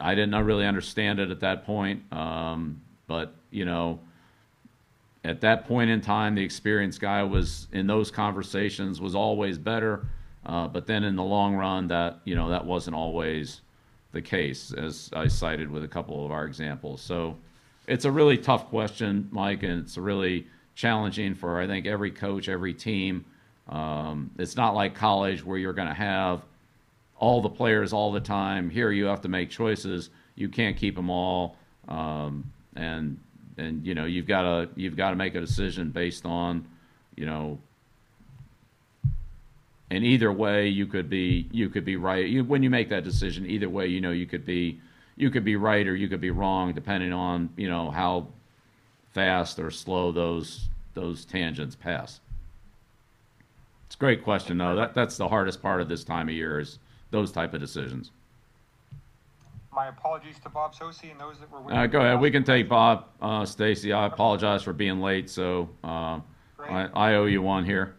I 0.01 0.15
didn't 0.15 0.35
really 0.43 0.65
understand 0.65 1.19
it 1.19 1.29
at 1.29 1.39
that 1.41 1.63
point. 1.63 2.01
Um, 2.11 2.81
but 3.07 3.35
you 3.51 3.65
know, 3.65 3.99
at 5.23 5.41
that 5.41 5.67
point 5.67 5.91
in 5.91 6.01
time, 6.01 6.33
the 6.33 6.43
experienced 6.43 6.99
guy 6.99 7.21
was 7.23 7.67
in 7.71 7.85
those 7.85 8.09
conversations 8.09 8.99
was 8.99 9.13
always 9.15 9.57
better. 9.59 10.07
Uh, 10.43 10.67
but 10.67 10.87
then 10.87 11.03
in 11.03 11.15
the 11.15 11.23
long 11.23 11.55
run, 11.55 11.87
that 11.89 12.19
you 12.25 12.35
know 12.35 12.49
that 12.49 12.65
wasn't 12.65 12.95
always 12.95 13.61
the 14.11 14.21
case, 14.21 14.73
as 14.73 15.11
I 15.13 15.27
cited 15.27 15.69
with 15.69 15.83
a 15.83 15.87
couple 15.87 16.25
of 16.25 16.31
our 16.31 16.45
examples. 16.45 16.99
So 16.99 17.37
it's 17.87 18.05
a 18.05 18.11
really 18.11 18.39
tough 18.39 18.69
question, 18.69 19.29
Mike, 19.31 19.61
and 19.61 19.83
it's 19.83 19.99
really 19.99 20.47
challenging 20.73 21.35
for 21.35 21.61
I 21.61 21.67
think 21.67 21.85
every 21.85 22.09
coach, 22.09 22.49
every 22.49 22.73
team. 22.73 23.25
Um, 23.69 24.31
it's 24.37 24.55
not 24.55 24.73
like 24.73 24.95
college 24.95 25.45
where 25.45 25.57
you're 25.57 25.73
going 25.73 25.87
to 25.87 25.93
have 25.93 26.43
all 27.17 27.41
the 27.41 27.49
players 27.49 27.93
all 27.93 28.11
the 28.11 28.19
time. 28.19 28.69
Here 28.69 28.91
you 28.91 29.05
have 29.05 29.21
to 29.21 29.27
make 29.27 29.49
choices. 29.49 30.09
You 30.35 30.49
can't 30.49 30.75
keep 30.75 30.95
them 30.95 31.09
all, 31.09 31.57
um, 31.87 32.51
and 32.75 33.19
and 33.57 33.85
you 33.85 33.93
know 33.93 34.05
you've 34.05 34.27
got 34.27 34.41
to 34.41 34.69
you've 34.75 34.95
got 34.95 35.11
to 35.11 35.15
make 35.15 35.35
a 35.35 35.39
decision 35.39 35.91
based 35.91 36.25
on 36.25 36.65
you 37.15 37.25
know 37.25 37.59
and 39.91 40.03
either 40.03 40.31
way 40.31 40.67
you 40.67 40.85
could 40.85 41.09
be 41.09 41.47
you 41.51 41.69
could 41.69 41.83
be 41.83 41.97
right 41.97 42.27
you, 42.27 42.43
when 42.43 42.63
you 42.63 42.69
make 42.69 42.89
that 42.89 43.03
decision 43.03 43.45
either 43.45 43.69
way 43.69 43.87
you 43.87 43.99
know 43.99 44.11
you 44.11 44.25
could 44.25 44.45
be 44.45 44.79
you 45.17 45.29
could 45.29 45.43
be 45.43 45.55
right 45.55 45.87
or 45.87 45.95
you 45.95 46.07
could 46.07 46.21
be 46.21 46.31
wrong 46.31 46.73
depending 46.73 47.11
on 47.11 47.49
you 47.57 47.67
know 47.67 47.91
how 47.91 48.25
fast 49.11 49.59
or 49.59 49.69
slow 49.69 50.11
those 50.11 50.69
those 50.93 51.25
tangents 51.25 51.75
pass 51.75 52.21
it's 53.89 53.95
a 53.95 53.97
great 53.97 54.23
question 54.23 54.59
though 54.59 54.75
that 54.75 54.93
that's 54.93 55.17
the 55.17 55.27
hardest 55.27 55.63
part 55.63 55.81
of 55.81 55.89
this 55.89 56.03
time 56.03 56.29
of 56.29 56.35
year 56.35 56.59
is 56.59 56.77
those 57.09 57.31
type 57.31 57.55
of 57.55 57.59
decisions 57.59 58.11
my 59.73 59.87
apologies 59.87 60.37
to 60.43 60.49
Bob 60.49 60.75
Socci 60.75 61.11
and 61.11 61.19
those 61.19 61.39
that 61.39 61.49
were. 61.49 61.73
Uh, 61.73 61.87
go 61.87 62.01
ahead. 62.01 62.19
We 62.19 62.31
can 62.31 62.43
take 62.43 62.67
Bob, 62.67 63.05
uh, 63.21 63.45
Stacy. 63.45 63.93
I 63.93 64.07
apologize 64.07 64.63
for 64.63 64.73
being 64.73 64.99
late, 64.99 65.29
so 65.29 65.69
uh, 65.83 66.19
I, 66.59 66.89
I 66.93 67.13
owe 67.13 67.25
you 67.25 67.41
one 67.41 67.63
here. 67.63 67.95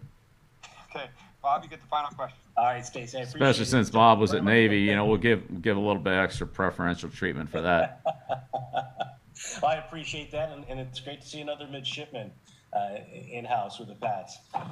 Okay, 0.90 1.07
Bob, 1.42 1.62
you 1.62 1.70
get 1.70 1.81
the 1.81 1.87
final 1.87 2.11
question. 2.11 2.37
All 2.57 2.64
right, 2.64 2.85
Stacy, 2.85 3.16
I 3.16 3.20
appreciate 3.20 3.40
Especially 3.40 3.62
it. 3.62 3.66
since 3.66 3.88
Bob 3.88 4.18
was 4.18 4.35
at. 4.35 4.44
Navy, 4.44 4.81
you 4.81 4.94
know, 4.94 5.07
we'll 5.07 5.16
give 5.16 5.62
give 5.62 5.76
a 5.76 5.81
little 5.81 6.03
bit 6.03 6.12
extra 6.12 6.46
preferential 6.46 7.09
treatment 7.09 7.48
for 7.48 7.61
that. 7.61 8.03
I 9.64 9.76
appreciate 9.76 10.31
that, 10.33 10.50
and, 10.50 10.64
and 10.68 10.81
it's 10.81 11.00
great 11.00 11.22
to 11.22 11.26
see 11.26 11.40
another 11.40 11.66
midshipman 11.66 12.31
uh, 12.73 12.97
in 13.13 13.45
house 13.45 13.79
with 13.79 13.89
the 13.89 13.95
Pats. 13.95 14.39
Uh, 14.55 14.65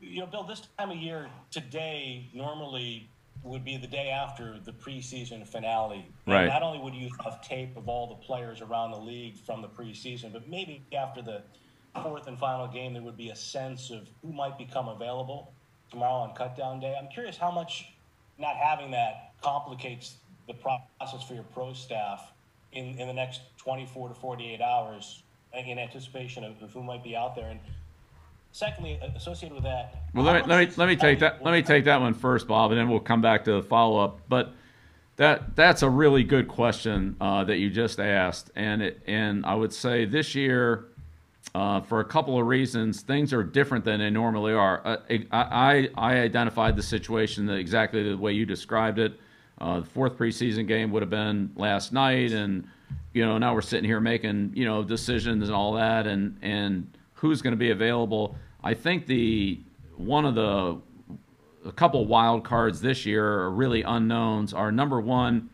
you 0.00 0.20
know, 0.20 0.26
Bill, 0.26 0.44
this 0.44 0.62
time 0.78 0.90
of 0.90 0.96
year, 0.96 1.28
today 1.50 2.28
normally 2.32 3.08
would 3.42 3.64
be 3.64 3.76
the 3.76 3.86
day 3.86 4.08
after 4.10 4.58
the 4.64 4.72
preseason 4.72 5.46
finale. 5.46 6.06
And 6.26 6.34
Right. 6.34 6.46
Not 6.46 6.62
only 6.62 6.78
would 6.78 6.94
you 6.94 7.10
have 7.22 7.42
tape 7.42 7.76
of 7.76 7.88
all 7.88 8.06
the 8.06 8.26
players 8.26 8.60
around 8.60 8.92
the 8.92 8.98
league 8.98 9.36
from 9.36 9.60
the 9.62 9.68
preseason, 9.68 10.32
but 10.32 10.48
maybe 10.48 10.82
after 10.96 11.20
the 11.20 11.42
fourth 12.02 12.26
and 12.26 12.38
final 12.38 12.66
game, 12.66 12.94
there 12.94 13.02
would 13.02 13.16
be 13.16 13.30
a 13.30 13.36
sense 13.36 13.90
of 13.90 14.08
who 14.22 14.32
might 14.32 14.56
become 14.56 14.88
available 14.88 15.52
tomorrow 15.90 16.14
on 16.14 16.34
cutdown 16.34 16.80
day. 16.80 16.96
I'm 16.98 17.08
curious 17.08 17.36
how 17.36 17.50
much 17.50 17.92
not 18.38 18.56
having 18.56 18.90
that 18.92 19.32
complicates 19.42 20.16
the 20.46 20.54
process 20.54 21.22
for 21.26 21.34
your 21.34 21.44
pro 21.44 21.72
staff 21.72 22.32
in, 22.72 22.98
in 22.98 23.06
the 23.06 23.14
next 23.14 23.42
24 23.58 24.08
to 24.08 24.14
48 24.14 24.60
hours 24.60 25.22
in 25.56 25.78
anticipation 25.78 26.44
of, 26.44 26.60
of 26.62 26.72
who 26.72 26.82
might 26.82 27.02
be 27.02 27.16
out 27.16 27.34
there. 27.34 27.48
And 27.48 27.60
secondly, 28.52 28.98
associated 29.16 29.54
with 29.54 29.64
that. 29.64 30.04
Well, 30.14 30.24
let 30.24 30.46
me, 30.46 30.52
let 30.52 30.68
me, 30.68 30.74
let 30.76 30.88
me 30.88 30.96
take 30.96 31.20
that, 31.20 31.42
let 31.42 31.52
me 31.52 31.62
take 31.62 31.84
that 31.84 32.00
one 32.00 32.14
first, 32.14 32.46
Bob, 32.46 32.70
and 32.70 32.78
then 32.78 32.88
we'll 32.88 33.00
come 33.00 33.20
back 33.20 33.44
to 33.44 33.52
the 33.52 33.62
follow-up. 33.62 34.20
But 34.28 34.52
that, 35.16 35.56
that's 35.56 35.82
a 35.82 35.88
really 35.88 36.24
good 36.24 36.48
question, 36.48 37.16
uh, 37.20 37.44
that 37.44 37.58
you 37.58 37.70
just 37.70 38.00
asked. 38.00 38.50
And 38.56 38.82
it, 38.82 39.02
and 39.06 39.44
I 39.46 39.54
would 39.54 39.72
say 39.72 40.04
this 40.04 40.34
year, 40.34 40.86
uh, 41.54 41.80
for 41.80 42.00
a 42.00 42.04
couple 42.04 42.38
of 42.38 42.46
reasons, 42.46 43.02
things 43.02 43.32
are 43.32 43.44
different 43.44 43.84
than 43.84 44.00
they 44.00 44.10
normally 44.10 44.52
are. 44.52 44.80
Uh, 44.84 44.96
I, 45.30 45.88
I, 45.96 46.14
identified 46.16 46.74
the 46.76 46.82
situation 46.82 47.48
exactly 47.48 48.02
the 48.02 48.16
way 48.16 48.32
you 48.32 48.44
described 48.44 48.98
it. 48.98 49.20
Uh, 49.60 49.80
the 49.80 49.86
fourth 49.86 50.16
preseason 50.16 50.66
game 50.66 50.90
would 50.90 51.02
have 51.02 51.10
been 51.10 51.52
last 51.54 51.92
night, 51.92 52.32
and 52.32 52.66
you 53.14 53.24
know 53.24 53.38
now 53.38 53.54
we're 53.54 53.62
sitting 53.62 53.88
here 53.88 54.00
making 54.00 54.52
you 54.54 54.66
know 54.66 54.82
decisions 54.82 55.48
and 55.48 55.54
all 55.54 55.72
that, 55.74 56.06
and 56.06 56.36
and 56.42 56.98
who's 57.14 57.40
going 57.40 57.52
to 57.52 57.58
be 57.58 57.70
available. 57.70 58.36
I 58.62 58.74
think 58.74 59.06
the 59.06 59.60
one 59.96 60.26
of 60.26 60.34
the 60.34 60.80
a 61.66 61.72
couple 61.72 62.04
wild 62.04 62.44
cards 62.44 62.80
this 62.80 63.06
year 63.06 63.26
are 63.40 63.50
really 63.50 63.82
unknowns. 63.82 64.52
Are 64.52 64.70
number 64.70 65.00
one, 65.00 65.48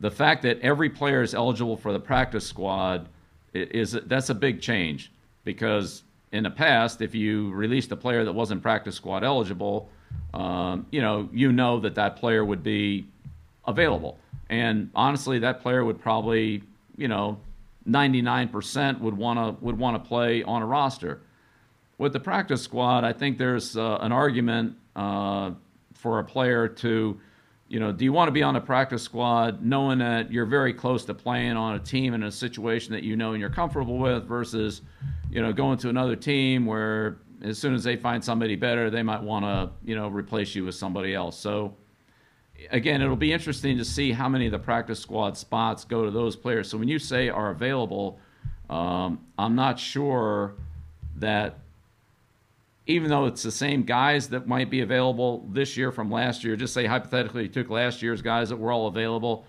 the 0.00 0.10
fact 0.10 0.42
that 0.42 0.60
every 0.60 0.90
player 0.90 1.22
is 1.22 1.34
eligible 1.34 1.76
for 1.76 1.92
the 1.92 2.00
practice 2.00 2.46
squad 2.46 3.08
is 3.54 3.92
that's 3.92 4.28
a 4.28 4.34
big 4.34 4.60
change 4.60 5.10
because 5.44 6.02
in 6.32 6.42
the 6.42 6.50
past, 6.50 7.00
if 7.00 7.14
you 7.14 7.50
released 7.52 7.90
a 7.92 7.96
player 7.96 8.24
that 8.24 8.32
wasn't 8.32 8.60
practice 8.60 8.96
squad 8.96 9.24
eligible, 9.24 9.88
um, 10.34 10.84
you 10.90 11.00
know 11.00 11.28
you 11.32 11.52
know 11.52 11.78
that 11.80 11.94
that 11.94 12.16
player 12.16 12.44
would 12.44 12.64
be 12.64 13.06
available, 13.66 14.18
and 14.50 14.90
honestly, 14.94 15.38
that 15.38 15.62
player 15.62 15.84
would 15.84 16.00
probably 16.00 16.62
you 16.98 17.08
know 17.08 17.40
99% 17.88 19.00
would 19.00 19.16
want 19.16 19.38
to 19.38 19.64
would 19.64 19.78
want 19.78 20.02
to 20.02 20.06
play 20.06 20.42
on 20.42 20.60
a 20.60 20.66
roster 20.66 21.22
with 21.98 22.12
the 22.12 22.20
practice 22.20 22.62
squad, 22.62 23.04
I 23.04 23.12
think 23.12 23.38
there's 23.38 23.76
uh, 23.76 23.98
an 24.00 24.12
argument 24.12 24.76
uh, 24.96 25.50
for 25.94 26.20
a 26.20 26.24
player 26.24 26.68
to, 26.68 27.20
you 27.66 27.80
know, 27.80 27.92
do 27.92 28.04
you 28.04 28.12
want 28.12 28.28
to 28.28 28.32
be 28.32 28.42
on 28.42 28.54
the 28.54 28.60
practice 28.60 29.02
squad 29.02 29.64
knowing 29.64 29.98
that 29.98 30.32
you're 30.32 30.46
very 30.46 30.72
close 30.72 31.04
to 31.06 31.14
playing 31.14 31.56
on 31.56 31.74
a 31.74 31.80
team 31.80 32.14
in 32.14 32.22
a 32.22 32.30
situation 32.30 32.92
that 32.92 33.02
you 33.02 33.16
know 33.16 33.32
and 33.32 33.40
you're 33.40 33.50
comfortable 33.50 33.98
with 33.98 34.24
versus, 34.24 34.82
you 35.28 35.42
know, 35.42 35.52
going 35.52 35.76
to 35.78 35.88
another 35.88 36.14
team 36.14 36.64
where 36.64 37.18
as 37.42 37.58
soon 37.58 37.74
as 37.74 37.82
they 37.82 37.96
find 37.96 38.24
somebody 38.24 38.54
better, 38.54 38.90
they 38.90 39.02
might 39.02 39.22
want 39.22 39.44
to, 39.44 39.70
you 39.84 39.96
know, 39.96 40.08
replace 40.08 40.54
you 40.54 40.64
with 40.64 40.76
somebody 40.76 41.14
else. 41.14 41.36
So, 41.36 41.76
again, 42.70 43.02
it'll 43.02 43.16
be 43.16 43.32
interesting 43.32 43.78
to 43.78 43.84
see 43.84 44.12
how 44.12 44.28
many 44.28 44.46
of 44.46 44.52
the 44.52 44.58
practice 44.58 45.00
squad 45.00 45.36
spots 45.36 45.84
go 45.84 46.04
to 46.04 46.10
those 46.10 46.36
players. 46.36 46.68
So 46.68 46.78
when 46.78 46.88
you 46.88 46.98
say 46.98 47.28
are 47.28 47.50
available, 47.50 48.18
um, 48.68 49.24
I'm 49.38 49.54
not 49.54 49.78
sure 49.78 50.54
that 51.16 51.58
even 52.86 53.10
though 53.10 53.26
it's 53.26 53.42
the 53.42 53.52
same 53.52 53.82
guys 53.82 54.30
that 54.30 54.46
might 54.46 54.70
be 54.70 54.80
available 54.80 55.46
this 55.50 55.76
year 55.76 55.92
from 55.92 56.10
last 56.10 56.42
year, 56.42 56.56
just 56.56 56.72
say 56.72 56.86
hypothetically 56.86 57.42
you 57.42 57.48
took 57.48 57.68
last 57.68 58.02
year's 58.02 58.22
guys 58.22 58.48
that 58.48 58.56
were 58.56 58.72
all 58.72 58.86
available, 58.86 59.46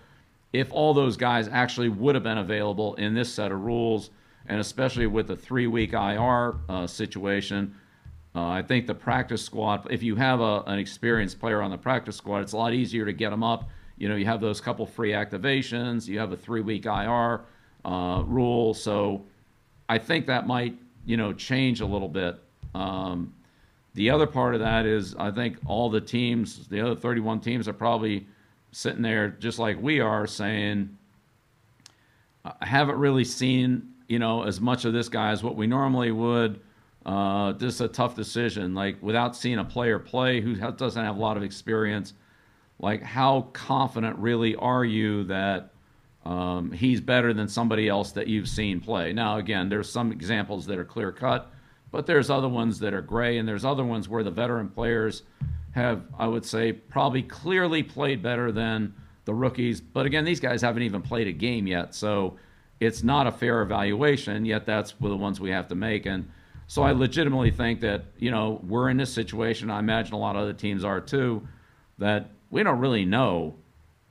if 0.52 0.70
all 0.72 0.92
those 0.92 1.16
guys 1.16 1.48
actually 1.48 1.88
would 1.88 2.14
have 2.14 2.24
been 2.24 2.38
available 2.38 2.94
in 2.96 3.14
this 3.14 3.32
set 3.32 3.50
of 3.50 3.60
rules, 3.60 4.10
and 4.46 4.60
especially 4.60 5.06
with 5.06 5.26
the 5.26 5.36
three 5.36 5.66
week 5.66 5.92
IR 5.92 6.56
uh, 6.68 6.86
situation, 6.86 7.74
uh, 8.34 8.46
I 8.46 8.62
think 8.62 8.86
the 8.86 8.94
practice 8.94 9.42
squad, 9.42 9.90
if 9.90 10.02
you 10.02 10.16
have 10.16 10.40
a, 10.40 10.62
an 10.66 10.78
experienced 10.78 11.40
player 11.40 11.60
on 11.60 11.70
the 11.70 11.78
practice 11.78 12.16
squad, 12.16 12.40
it's 12.40 12.52
a 12.52 12.56
lot 12.56 12.72
easier 12.72 13.04
to 13.04 13.12
get 13.12 13.30
them 13.30 13.42
up. 13.42 13.68
You 13.96 14.08
know, 14.08 14.14
you 14.14 14.24
have 14.26 14.40
those 14.40 14.60
couple 14.60 14.86
free 14.86 15.10
activations, 15.10 16.06
you 16.06 16.18
have 16.18 16.32
a 16.32 16.36
three 16.36 16.60
week 16.60 16.86
IR 16.86 17.42
uh, 17.84 18.22
rule. 18.24 18.72
So 18.74 19.24
I 19.88 19.98
think 19.98 20.26
that 20.26 20.46
might, 20.46 20.76
you 21.04 21.16
know, 21.16 21.32
change 21.32 21.80
a 21.80 21.86
little 21.86 22.08
bit. 22.08 22.36
Um, 22.74 23.34
the 23.94 24.10
other 24.10 24.26
part 24.26 24.54
of 24.54 24.60
that 24.60 24.86
is 24.86 25.16
I 25.16 25.32
think 25.32 25.58
all 25.66 25.90
the 25.90 26.00
teams, 26.00 26.68
the 26.68 26.80
other 26.80 26.94
31 26.94 27.40
teams, 27.40 27.66
are 27.66 27.72
probably 27.72 28.26
sitting 28.70 29.02
there 29.02 29.28
just 29.28 29.58
like 29.58 29.82
we 29.82 29.98
are 29.98 30.26
saying, 30.28 30.96
I 32.44 32.64
haven't 32.64 32.96
really 32.96 33.24
seen, 33.24 33.94
you 34.08 34.20
know, 34.20 34.44
as 34.44 34.60
much 34.60 34.84
of 34.84 34.92
this 34.92 35.08
guy 35.08 35.30
as 35.32 35.42
what 35.42 35.56
we 35.56 35.66
normally 35.66 36.12
would. 36.12 36.60
Uh, 37.04 37.52
this 37.52 37.74
is 37.74 37.80
a 37.80 37.88
tough 37.88 38.14
decision. 38.14 38.74
Like 38.74 39.02
without 39.02 39.36
seeing 39.36 39.58
a 39.58 39.64
player 39.64 39.98
play 39.98 40.40
who 40.40 40.54
doesn't 40.54 41.04
have 41.04 41.16
a 41.16 41.20
lot 41.20 41.36
of 41.36 41.42
experience, 41.42 42.14
like 42.78 43.02
how 43.02 43.42
confident 43.52 44.18
really 44.18 44.56
are 44.56 44.84
you 44.84 45.24
that 45.24 45.72
um, 46.24 46.72
he's 46.72 47.00
better 47.00 47.32
than 47.32 47.48
somebody 47.48 47.88
else 47.88 48.12
that 48.12 48.26
you've 48.26 48.48
seen 48.48 48.80
play? 48.80 49.12
Now, 49.12 49.38
again, 49.38 49.68
there's 49.68 49.90
some 49.90 50.12
examples 50.12 50.66
that 50.66 50.78
are 50.78 50.84
clear 50.84 51.12
cut, 51.12 51.50
but 51.90 52.06
there's 52.06 52.30
other 52.30 52.48
ones 52.48 52.78
that 52.80 52.94
are 52.94 53.02
gray, 53.02 53.38
and 53.38 53.48
there's 53.48 53.64
other 53.64 53.84
ones 53.84 54.08
where 54.08 54.22
the 54.22 54.30
veteran 54.30 54.68
players 54.68 55.22
have, 55.72 56.02
I 56.18 56.26
would 56.26 56.44
say, 56.44 56.72
probably 56.72 57.22
clearly 57.22 57.82
played 57.82 58.22
better 58.22 58.52
than 58.52 58.94
the 59.24 59.34
rookies. 59.34 59.80
But 59.80 60.06
again, 60.06 60.24
these 60.24 60.40
guys 60.40 60.62
haven't 60.62 60.82
even 60.82 61.02
played 61.02 61.26
a 61.26 61.32
game 61.32 61.66
yet, 61.66 61.94
so 61.94 62.36
it's 62.80 63.02
not 63.02 63.26
a 63.26 63.32
fair 63.32 63.62
evaluation. 63.62 64.44
Yet 64.44 64.66
that's 64.66 64.92
the 64.92 65.16
ones 65.16 65.40
we 65.40 65.50
have 65.50 65.68
to 65.68 65.74
make, 65.74 66.06
and 66.06 66.30
so 66.70 66.84
I 66.84 66.92
legitimately 66.92 67.50
think 67.50 67.80
that 67.80 68.04
you 68.16 68.30
know 68.30 68.60
we're 68.62 68.90
in 68.90 68.96
this 68.96 69.12
situation. 69.12 69.72
I 69.72 69.80
imagine 69.80 70.14
a 70.14 70.18
lot 70.18 70.36
of 70.36 70.42
other 70.42 70.52
teams 70.52 70.84
are 70.84 71.00
too. 71.00 71.48
That 71.98 72.30
we 72.48 72.62
don't 72.62 72.78
really 72.78 73.04
know 73.04 73.56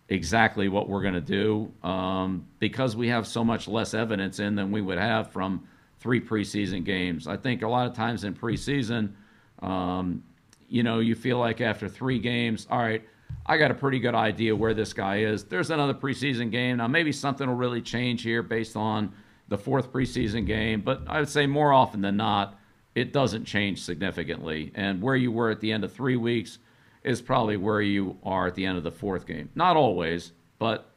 exactly 0.10 0.68
what 0.68 0.90
we're 0.90 1.02
going 1.02 1.14
to 1.14 1.22
do 1.22 1.72
um, 1.88 2.46
because 2.60 2.98
we 2.98 3.08
have 3.08 3.26
so 3.26 3.46
much 3.46 3.70
less 3.70 3.94
evidence 3.94 4.40
in 4.40 4.56
than 4.56 4.74
we 4.74 4.82
would 4.82 4.98
have 4.98 5.32
from 5.32 5.70
three 6.02 6.20
preseason 6.20 6.84
games. 6.84 7.30
I 7.30 7.38
think 7.38 7.62
a 7.62 7.68
lot 7.70 7.88
of 7.88 7.94
times 7.94 8.26
in 8.26 8.34
preseason, 8.34 9.14
um, 9.62 10.22
you 10.68 10.84
know, 10.84 11.00
you 11.00 11.16
feel 11.16 11.40
like 11.40 11.62
after 11.62 11.88
three 11.88 12.20
games, 12.20 12.68
all 12.70 12.80
right, 12.80 13.08
I 13.46 13.56
got 13.56 13.72
a 13.72 13.76
pretty 13.76 14.00
good 14.00 14.16
idea 14.16 14.54
where 14.54 14.74
this 14.74 14.92
guy 14.92 15.20
is. 15.20 15.46
There's 15.46 15.70
another 15.70 15.94
preseason 15.94 16.52
game. 16.52 16.76
Now, 16.76 16.90
maybe 16.90 17.14
something 17.14 17.48
will 17.48 17.56
really 17.56 17.82
change 17.82 18.22
here 18.22 18.44
based 18.44 18.76
on 18.76 19.14
the 19.50 19.58
fourth 19.58 19.92
preseason 19.92 20.46
game, 20.46 20.82
but 20.82 21.02
I 21.08 21.20
would 21.20 21.30
say 21.30 21.48
more 21.48 21.74
often 21.74 22.02
than 22.02 22.16
not, 22.16 22.58
it 22.96 23.12
doesn't 23.12 23.46
change 23.46 23.84
significantly. 23.84 24.72
And 24.76 25.02
where 25.02 25.16
you 25.16 25.32
were 25.32 25.50
at 25.50 25.60
the 25.60 25.72
end 25.72 25.84
of 25.84 25.92
three 25.92 26.16
weeks 26.16 26.60
is 27.04 27.22
probably 27.22 27.58
where 27.58 27.82
you 27.82 28.18
are 28.24 28.48
at 28.48 28.56
the 28.56 28.66
end 28.66 28.78
of 28.78 28.84
the 28.84 28.92
fourth 28.92 29.26
game. 29.26 29.50
Not 29.56 29.76
always, 29.76 30.32
but 30.60 30.92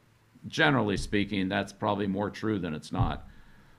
generally 0.47 0.97
speaking, 0.97 1.49
that's 1.49 1.73
probably 1.73 2.07
more 2.07 2.29
true 2.29 2.59
than 2.59 2.73
it's 2.73 2.91
not. 2.91 3.27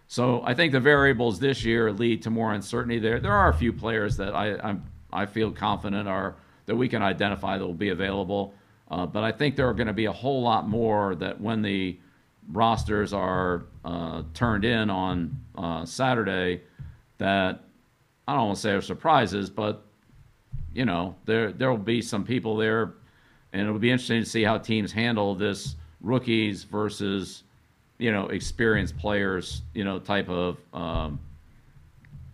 So 0.07 0.43
I 0.45 0.55
think 0.55 0.73
the 0.73 0.81
variables 0.81 1.39
this 1.39 1.65
year 1.65 1.93
lead 1.93 2.23
to 2.23 2.31
more 2.31 2.53
uncertainty 2.53 2.99
there. 2.99 3.21
There 3.21 3.33
are 3.33 3.49
a 3.49 3.55
few 3.55 3.73
players 3.73 4.17
that 4.17 4.35
I 4.35 4.57
I'm, 4.59 4.85
I 5.13 5.27
feel 5.27 5.51
confident 5.51 6.09
are 6.09 6.37
that 6.67 6.77
we 6.77 6.89
can 6.89 7.03
identify 7.03 7.59
that 7.59 7.67
will 7.67 7.75
be 7.75 7.91
available, 7.91 8.55
uh, 8.91 9.07
but 9.07 9.23
I 9.23 9.33
think 9.33 9.57
there 9.57 9.69
are 9.69 9.75
going 9.75 9.87
to 9.87 9.93
be 9.93 10.07
a 10.07 10.13
whole 10.13 10.43
lot 10.43 10.69
more 10.69 11.15
that 11.17 11.41
when 11.41 11.63
the 11.63 11.99
rosters 12.53 13.13
are 13.13 13.65
uh, 13.85 14.23
turned 14.35 14.65
in 14.65 14.91
on 14.91 15.39
uh, 15.57 15.85
Saturday, 15.85 16.63
that 17.19 17.65
I 18.27 18.35
don't 18.35 18.47
want 18.47 18.57
to 18.57 18.63
say 18.63 18.73
are 18.73 18.83
surprises, 18.83 19.51
but 19.51 19.85
you 20.73 20.85
know 20.85 21.15
there 21.25 21.53
there 21.53 21.71
will 21.71 21.79
be 21.79 22.03
some 22.03 22.25
people 22.25 22.57
there, 22.57 22.95
and 23.53 23.63
it'll 23.63 23.79
be 23.79 23.91
interesting 23.91 24.23
to 24.23 24.29
see 24.29 24.43
how 24.43 24.59
teams 24.59 24.93
handle 24.93 25.35
this 25.35 25.77
rookies 26.01 26.65
versus 26.65 27.45
you 27.99 28.13
know 28.13 28.29
experienced 28.29 28.99
players 28.99 29.63
you 29.73 29.85
know 29.85 29.99
type 29.99 30.29
of 30.29 30.59
um, 30.73 31.21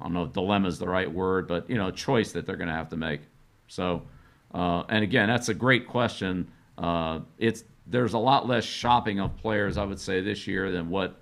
I 0.01 0.05
don't 0.05 0.15
know 0.15 0.25
if 0.25 0.33
dilemma 0.33 0.69
is 0.69 0.79
the 0.79 0.89
right 0.89 1.11
word, 1.11 1.47
but 1.47 1.69
you 1.69 1.77
know 1.77 1.91
choice 1.91 2.33
that 2.33 2.47
they're 2.47 2.57
going 2.57 2.69
to 2.69 2.75
have 2.75 2.89
to 2.91 2.97
make. 2.97 3.21
So, 3.69 4.03
uh, 4.55 4.85
and 4.89 5.05
again, 5.05 5.29
that's 5.29 5.49
a 5.49 5.55
great 5.55 5.87
question. 5.87 6.51
Uh, 6.79 7.21
it's 7.39 7.65
there's 7.91 8.15
a 8.15 8.19
lot 8.19 8.47
less 8.47 8.65
shopping 8.65 9.21
of 9.21 9.37
players, 9.37 9.77
I 9.77 9.85
would 9.85 10.01
say, 10.01 10.21
this 10.21 10.47
year 10.47 10.71
than 10.71 10.89
what 10.89 11.17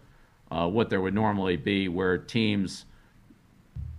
uh, 0.51 0.69
what 0.69 0.89
there 0.91 1.01
would 1.01 1.15
normally 1.15 1.57
be, 1.57 1.89
where 1.89 2.17
teams 2.19 2.85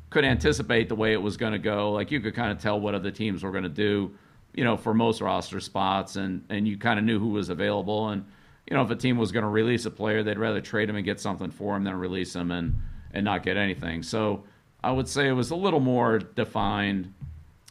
could 0.09 0.25
anticipate 0.25 0.89
the 0.89 0.95
way 0.95 1.13
it 1.13 1.21
was 1.21 1.37
going 1.37 1.53
to 1.53 1.59
go. 1.59 1.91
Like 1.91 2.11
you 2.11 2.19
could 2.19 2.33
kind 2.33 2.51
of 2.51 2.59
tell 2.59 2.79
what 2.79 2.95
other 2.95 3.11
teams 3.11 3.43
were 3.43 3.51
going 3.51 3.63
to 3.63 3.69
do, 3.69 4.11
you 4.53 4.63
know, 4.63 4.75
for 4.77 4.93
most 4.93 5.21
roster 5.21 5.59
spots, 5.59 6.15
and 6.15 6.43
and 6.49 6.67
you 6.67 6.77
kind 6.77 6.99
of 6.99 7.05
knew 7.05 7.19
who 7.19 7.29
was 7.29 7.49
available. 7.49 8.09
And 8.09 8.25
you 8.67 8.75
know, 8.75 8.83
if 8.83 8.89
a 8.91 8.95
team 8.95 9.17
was 9.17 9.31
going 9.31 9.43
to 9.43 9.49
release 9.49 9.85
a 9.85 9.91
player, 9.91 10.23
they'd 10.23 10.37
rather 10.37 10.61
trade 10.61 10.89
him 10.89 10.95
and 10.95 11.05
get 11.05 11.19
something 11.19 11.51
for 11.51 11.75
him 11.75 11.83
than 11.83 11.95
release 11.95 12.35
him 12.35 12.51
and 12.51 12.75
and 13.13 13.25
not 13.25 13.43
get 13.43 13.57
anything. 13.57 14.03
So 14.03 14.43
I 14.83 14.91
would 14.91 15.07
say 15.07 15.27
it 15.27 15.33
was 15.33 15.51
a 15.51 15.55
little 15.55 15.79
more 15.79 16.19
defined. 16.19 17.13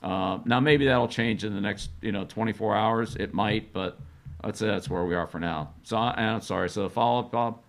Uh, 0.03 0.39
now 0.45 0.61
maybe 0.61 0.87
that'll 0.87 1.09
change 1.09 1.45
in 1.45 1.55
the 1.55 1.61
next 1.61 1.91
you 2.01 2.13
know 2.13 2.25
24 2.25 2.77
hours. 2.77 3.17
It 3.17 3.35
might, 3.35 3.73
but 3.73 3.99
I'd 4.43 4.57
say 4.57 4.67
that's 4.67 4.89
where 4.89 5.05
we 5.05 5.15
are 5.15 5.27
for 5.27 5.41
now. 5.41 5.75
So 5.83 5.97
I, 5.97 6.15
I'm 6.17 6.41
sorry. 6.41 6.71
So 6.71 6.89
follow 6.89 7.21
up, 7.21 7.33
Bob. 7.33 7.61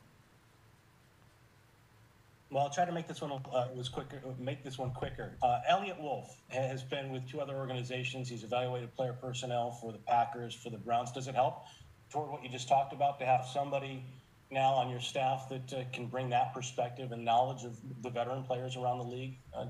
Well, 2.51 2.63
I'll 2.63 2.69
try 2.69 2.85
to 2.85 2.91
make 2.91 3.07
this 3.07 3.21
one 3.21 3.31
uh, 3.31 3.67
was 3.75 3.89
quicker. 3.89 4.21
Make 4.39 4.63
this 4.63 4.79
one 4.79 4.91
quicker. 4.91 5.37
Uh, 5.43 5.59
Eliot 5.67 5.99
Wolf 5.99 6.41
has 6.49 6.81
been 6.81 7.11
with 7.11 7.27
two 7.29 7.39
other 7.39 7.55
organizations. 7.55 8.27
He's 8.27 8.43
evaluated 8.43 8.95
player 8.95 9.13
personnel 9.13 9.71
for 9.71 9.91
the 9.91 9.99
Packers, 9.99 10.55
for 10.55 10.71
the 10.71 10.77
Browns. 10.77 11.11
Does 11.11 11.27
it 11.27 11.35
help 11.35 11.65
toward 12.09 12.31
what 12.31 12.43
you 12.43 12.49
just 12.49 12.67
talked 12.67 12.91
about 12.91 13.19
to 13.19 13.25
have 13.25 13.45
somebody 13.45 14.03
now 14.49 14.73
on 14.73 14.89
your 14.89 14.99
staff 14.99 15.47
that 15.49 15.73
uh, 15.73 15.83
can 15.93 16.07
bring 16.07 16.29
that 16.31 16.53
perspective 16.55 17.11
and 17.11 17.23
knowledge 17.23 17.65
of 17.65 17.77
the 18.01 18.09
veteran 18.09 18.41
players 18.41 18.75
around 18.75 18.97
the 18.97 19.03
league 19.03 19.37
uh, 19.55 19.65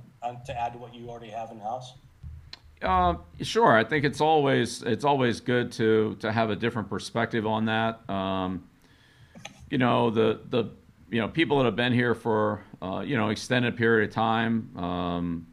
to 0.45 0.57
add 0.57 0.71
to 0.71 0.79
what 0.79 0.95
you 0.95 1.09
already 1.09 1.29
have 1.29 1.51
in 1.51 1.59
house? 1.59 1.95
Uh, 2.81 3.15
sure. 3.41 3.75
I 3.75 3.83
think 3.83 4.05
it's 4.05 4.21
always 4.21 4.83
it's 4.83 5.03
always 5.03 5.41
good 5.41 5.71
to 5.73 6.15
to 6.19 6.31
have 6.31 6.49
a 6.49 6.55
different 6.55 6.89
perspective 6.89 7.45
on 7.45 7.65
that. 7.65 8.09
Um, 8.09 8.63
you 9.69 9.77
know 9.77 10.09
the 10.09 10.39
the 10.49 10.71
you 11.09 11.19
know 11.19 11.27
people 11.27 11.57
that 11.57 11.65
have 11.65 11.75
been 11.75 11.93
here 11.93 12.15
for 12.15 12.63
uh, 12.81 13.03
you 13.05 13.17
know 13.17 13.29
extended 13.29 13.75
period 13.75 14.09
of 14.09 14.15
time, 14.15 14.75
um, 14.77 15.47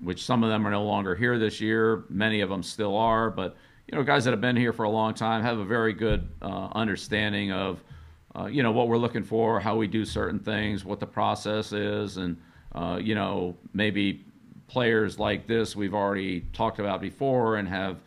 which 0.00 0.24
some 0.24 0.42
of 0.42 0.50
them 0.50 0.66
are 0.66 0.70
no 0.70 0.84
longer 0.84 1.14
here 1.14 1.38
this 1.38 1.60
year. 1.60 2.04
Many 2.08 2.40
of 2.40 2.48
them 2.48 2.62
still 2.62 2.96
are, 2.96 3.30
but 3.30 3.56
you 3.86 3.96
know 3.96 4.02
guys 4.02 4.24
that 4.24 4.32
have 4.32 4.40
been 4.40 4.56
here 4.56 4.72
for 4.72 4.84
a 4.84 4.90
long 4.90 5.14
time 5.14 5.42
have 5.42 5.58
a 5.58 5.64
very 5.64 5.92
good 5.92 6.28
uh, 6.42 6.68
understanding 6.74 7.52
of 7.52 7.80
uh, 8.36 8.46
you 8.46 8.64
know 8.64 8.72
what 8.72 8.88
we're 8.88 8.98
looking 8.98 9.24
for, 9.24 9.60
how 9.60 9.76
we 9.76 9.86
do 9.86 10.04
certain 10.04 10.40
things, 10.40 10.84
what 10.84 10.98
the 10.98 11.06
process 11.06 11.72
is, 11.72 12.16
and 12.16 12.36
uh, 12.74 12.98
you 13.00 13.14
know 13.14 13.56
maybe 13.72 14.25
players 14.68 15.18
like 15.18 15.46
this 15.46 15.76
we've 15.76 15.94
already 15.94 16.40
talked 16.52 16.78
about 16.78 17.00
before 17.00 17.56
and 17.56 17.68
have 17.68 18.00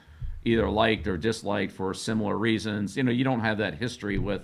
either 0.45 0.69
liked 0.69 1.08
or 1.08 1.17
disliked 1.17 1.72
for 1.72 1.93
similar 1.93 2.38
reasons. 2.38 2.98
You 2.98 3.04
know, 3.04 3.12
you 3.12 3.24
don't 3.24 3.41
have 3.41 3.58
that 3.60 3.76
history 3.76 4.17
with 4.17 4.41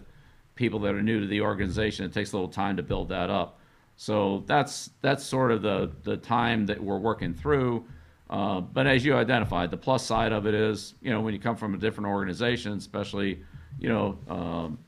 people 0.56 0.80
that 0.80 0.95
are 0.95 1.01
new 1.01 1.19
to 1.19 1.28
the 1.28 1.41
organization. 1.41 2.06
It 2.06 2.13
takes 2.13 2.32
a 2.34 2.36
little 2.36 2.51
time 2.51 2.78
to 2.78 2.84
build 2.84 3.10
that 3.10 3.30
up. 3.30 3.60
So 3.97 4.43
that's 4.45 4.89
that's 5.01 5.23
sort 5.23 5.51
of 5.51 5.62
the 5.62 5.91
the 6.04 6.17
time 6.17 6.65
that 6.65 6.82
we're 6.82 6.97
working 6.97 7.34
through. 7.34 7.86
Uh, 8.30 8.60
but 8.60 8.88
as 8.88 9.06
you 9.06 9.15
identified, 9.15 9.71
the 9.71 9.78
plus 9.78 10.06
side 10.06 10.32
of 10.32 10.47
it 10.47 10.54
is, 10.54 10.95
you 11.01 11.12
know, 11.12 11.21
when 11.21 11.34
you 11.34 11.39
come 11.39 11.56
from 11.56 11.75
a 11.75 11.78
different 11.78 12.10
organization, 12.10 12.73
especially, 12.73 13.43
you 13.80 13.88
know, 13.88 14.17
um, 14.28 14.80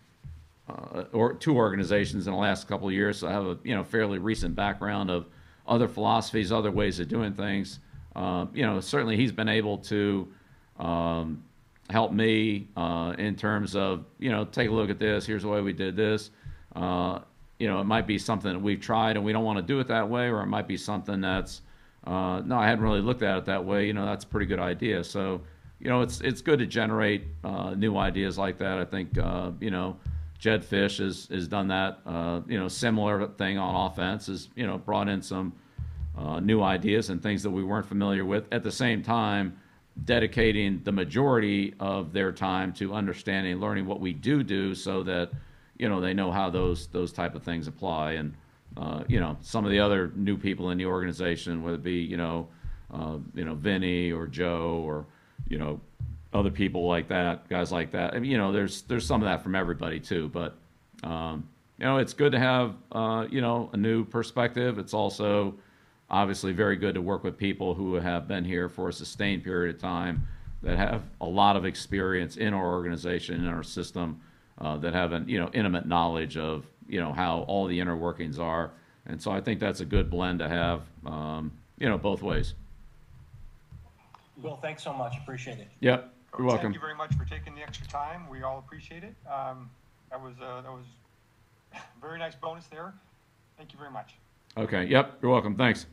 uh, 0.68 1.04
or 1.14 1.34
two 1.34 1.56
organizations 1.56 2.26
in 2.26 2.34
the 2.34 2.40
last 2.40 2.68
couple 2.68 2.88
of 2.88 2.94
years, 2.94 3.20
so 3.20 3.28
I 3.28 3.32
have 3.32 3.46
a 3.46 3.58
you 3.64 3.76
know 3.76 3.84
fairly 3.84 4.20
recent 4.20 4.56
background 4.56 5.10
of 5.10 5.28
other 5.68 5.88
philosophies, 5.88 6.52
other 6.52 6.72
ways 6.72 7.00
of 7.00 7.08
doing 7.08 7.34
things. 7.34 7.80
Uh, 8.16 8.48
you 8.54 8.66
know, 8.66 8.80
certainly 8.80 9.16
he's 9.16 9.32
been 9.32 9.50
able 9.50 9.78
to 9.78 10.28
um, 10.80 11.44
help 11.90 12.12
me 12.12 12.68
uh, 12.76 13.14
in 13.18 13.36
terms 13.36 13.76
of 13.76 14.06
you 14.20 14.32
know 14.32 14.46
take 14.46 14.70
a 14.70 14.72
look 14.72 14.90
at 14.90 15.00
this. 15.00 15.26
Here's 15.26 15.44
the 15.44 15.50
way 15.50 15.62
we 15.62 15.74
did 15.74 15.96
this. 15.96 16.32
Uh, 16.76 17.20
you 17.60 17.68
know, 17.68 17.80
it 17.80 17.86
might 17.86 18.06
be 18.06 18.18
something 18.18 18.54
that 18.54 18.60
we've 18.60 18.80
tried 18.80 19.16
and 19.16 19.26
we 19.26 19.34
don't 19.34 19.44
want 19.44 19.58
to 19.58 19.64
do 19.64 19.80
it 19.80 19.88
that 19.88 20.08
way, 20.08 20.30
or 20.30 20.42
it 20.42 20.48
might 20.48 20.68
be 20.68 20.78
something 20.78 21.22
that's 21.22 21.62
uh, 22.08 22.42
no, 22.46 22.58
I 22.58 22.68
hadn't 22.68 22.84
really 22.84 23.02
looked 23.02 23.22
at 23.22 23.38
it 23.38 23.46
that 23.46 23.66
way. 23.66 23.86
You 23.86 23.94
know, 23.94 24.06
that's 24.06 24.24
a 24.24 24.28
pretty 24.28 24.46
good 24.46 24.60
idea. 24.60 25.04
So, 25.04 25.42
you 25.80 25.90
know, 25.90 26.02
it's 26.02 26.22
it's 26.22 26.42
good 26.42 26.60
to 26.60 26.66
generate 26.66 27.24
uh, 27.44 27.72
new 27.72 27.98
ideas 27.98 28.38
like 28.38 28.58
that. 28.60 28.78
I 28.78 28.86
think 28.86 29.18
uh, 29.18 29.52
you 29.60 29.72
know, 29.72 29.98
Jedd 30.40 30.64
Fisch 30.64 31.00
has 31.00 31.28
has 31.32 31.48
done 31.48 31.68
that. 31.70 32.00
Uh, 32.06 32.42
you 32.48 32.60
know, 32.60 32.68
similar 32.68 33.28
thing 33.28 33.58
on 33.58 33.92
offense 33.92 34.28
has 34.28 34.50
you 34.56 34.66
know 34.66 34.78
brought 34.78 35.08
in 35.08 35.22
some 35.22 35.54
uh, 36.18 36.40
new 36.40 36.62
ideas 36.62 37.10
and 37.10 37.22
things 37.22 37.44
that 37.44 37.50
we 37.50 37.64
weren't 37.64 37.86
familiar 37.86 38.26
with. 38.26 38.46
At 38.52 38.64
the 38.64 38.72
same 38.72 39.02
time, 39.02 39.58
dedicating 40.06 40.82
the 40.84 40.92
majority 40.92 41.74
of 41.80 42.14
their 42.14 42.32
time 42.32 42.72
to 42.74 42.94
understanding 42.94 43.54
and 43.54 43.62
learning 43.62 43.86
what 43.86 44.00
we 44.00 44.14
do 44.14 44.44
do, 44.44 44.76
so 44.76 45.04
that 45.04 45.32
you 45.78 45.90
know 45.90 46.00
they 46.00 46.14
know 46.14 46.32
how 46.32 46.50
those 46.50 46.88
those 46.88 47.12
type 47.12 47.36
of 47.36 47.44
things 47.44 47.68
apply 47.68 48.14
and. 48.14 48.34
Uh, 48.76 49.04
you 49.08 49.20
know, 49.20 49.36
some 49.42 49.66
of 49.66 49.72
the 49.72 49.80
other 49.80 50.12
new 50.16 50.38
people 50.38 50.70
in 50.70 50.78
the 50.78 50.86
organization, 50.86 51.64
whether 51.64 51.78
it 51.78 51.84
be, 51.84 51.96
you 51.96 52.16
know, 52.16 52.48
uh, 52.94 53.18
you 53.34 53.44
know, 53.44 53.56
Vinny 53.56 54.12
or 54.12 54.28
Joe 54.28 54.84
or, 54.86 55.08
you 55.48 55.58
know, 55.58 55.82
other 56.34 56.52
people 56.52 56.88
like 56.88 57.08
that, 57.08 57.48
guys 57.50 57.72
like 57.72 57.92
that. 57.92 58.14
I 58.14 58.20
mean, 58.20 58.32
you 58.32 58.38
know, 58.38 58.52
there's 58.52 58.84
there's 58.84 59.06
some 59.06 59.22
of 59.22 59.28
that 59.28 59.44
from 59.44 59.56
everybody 59.56 60.00
too. 60.00 60.30
But 60.30 60.56
um, 61.04 61.48
you 61.78 61.86
know, 61.86 61.98
it's 61.98 62.14
good 62.14 62.32
to 62.34 62.40
have 62.40 62.76
uh, 62.92 63.28
you 63.30 63.42
know 63.42 63.70
a 63.74 63.78
new 63.78 64.04
perspective. 64.06 64.78
It's 64.78 64.94
also 64.94 65.56
obviously 66.10 66.54
very 66.54 66.76
good 66.76 66.96
to 66.96 67.02
work 67.02 67.24
with 67.24 67.38
people 67.38 67.74
who 67.74 67.96
have 67.96 68.28
been 68.28 68.46
here 68.46 68.70
for 68.70 68.90
a 68.90 68.94
sustained 68.94 69.44
period 69.44 69.76
of 69.76 69.82
time 69.82 70.28
that 70.64 70.78
have 70.78 71.04
a 71.22 71.26
lot 71.26 71.56
of 71.56 71.66
experience 71.66 72.38
in 72.38 72.54
our 72.54 72.72
organization 72.72 73.44
in 73.44 73.48
our 73.48 73.64
system 73.64 74.20
uh, 74.60 74.78
that 74.78 74.94
have 74.94 75.12
an 75.12 75.28
you 75.28 75.40
know 75.40 75.50
intimate 75.54 75.86
knowledge 75.86 76.38
of 76.38 76.66
you 76.88 77.00
know 77.00 77.14
how 77.14 77.40
all 77.48 77.68
the 77.68 77.80
inner 77.80 77.96
workings 77.96 78.40
are, 78.40 78.72
and 79.06 79.22
so 79.22 79.32
I 79.32 79.42
think 79.42 79.60
that's 79.60 79.82
a 79.82 79.86
good 79.86 80.10
blend 80.10 80.40
to 80.40 80.50
have, 80.50 80.82
um, 81.06 81.52
you 81.78 81.88
know, 81.88 81.98
both 81.98 82.22
ways. 82.22 82.56
Bill, 84.42 84.58
thanks 84.62 84.84
so 84.84 84.94
much. 84.94 85.16
Appreciate 85.18 85.60
it. 85.60 85.68
Yep, 85.80 86.14
you're 86.38 86.48
welcome. 86.48 86.64
Thank 86.64 86.76
you 86.76 86.82
very 86.82 86.96
much 86.96 87.14
for 87.16 87.26
taking 87.26 87.56
the 87.56 87.62
extra 87.62 87.88
time. 87.88 88.28
We 88.30 88.44
all 88.44 88.60
appreciate 88.60 89.04
it. 89.04 89.16
Um, 89.32 89.70
that 90.10 90.22
was 90.22 90.34
uh, 90.42 90.62
that 90.62 90.72
was 90.72 90.86
a 91.74 91.78
very 92.02 92.20
nice 92.20 92.36
bonus 92.36 92.66
there. 92.68 92.94
Thank 93.58 93.74
you 93.74 93.80
very 93.80 93.92
much. 93.92 94.16
Okay, 94.58 94.86
yep, 94.86 95.18
you're 95.22 95.32
welcome. 95.32 95.56
Thanks. 95.56 95.86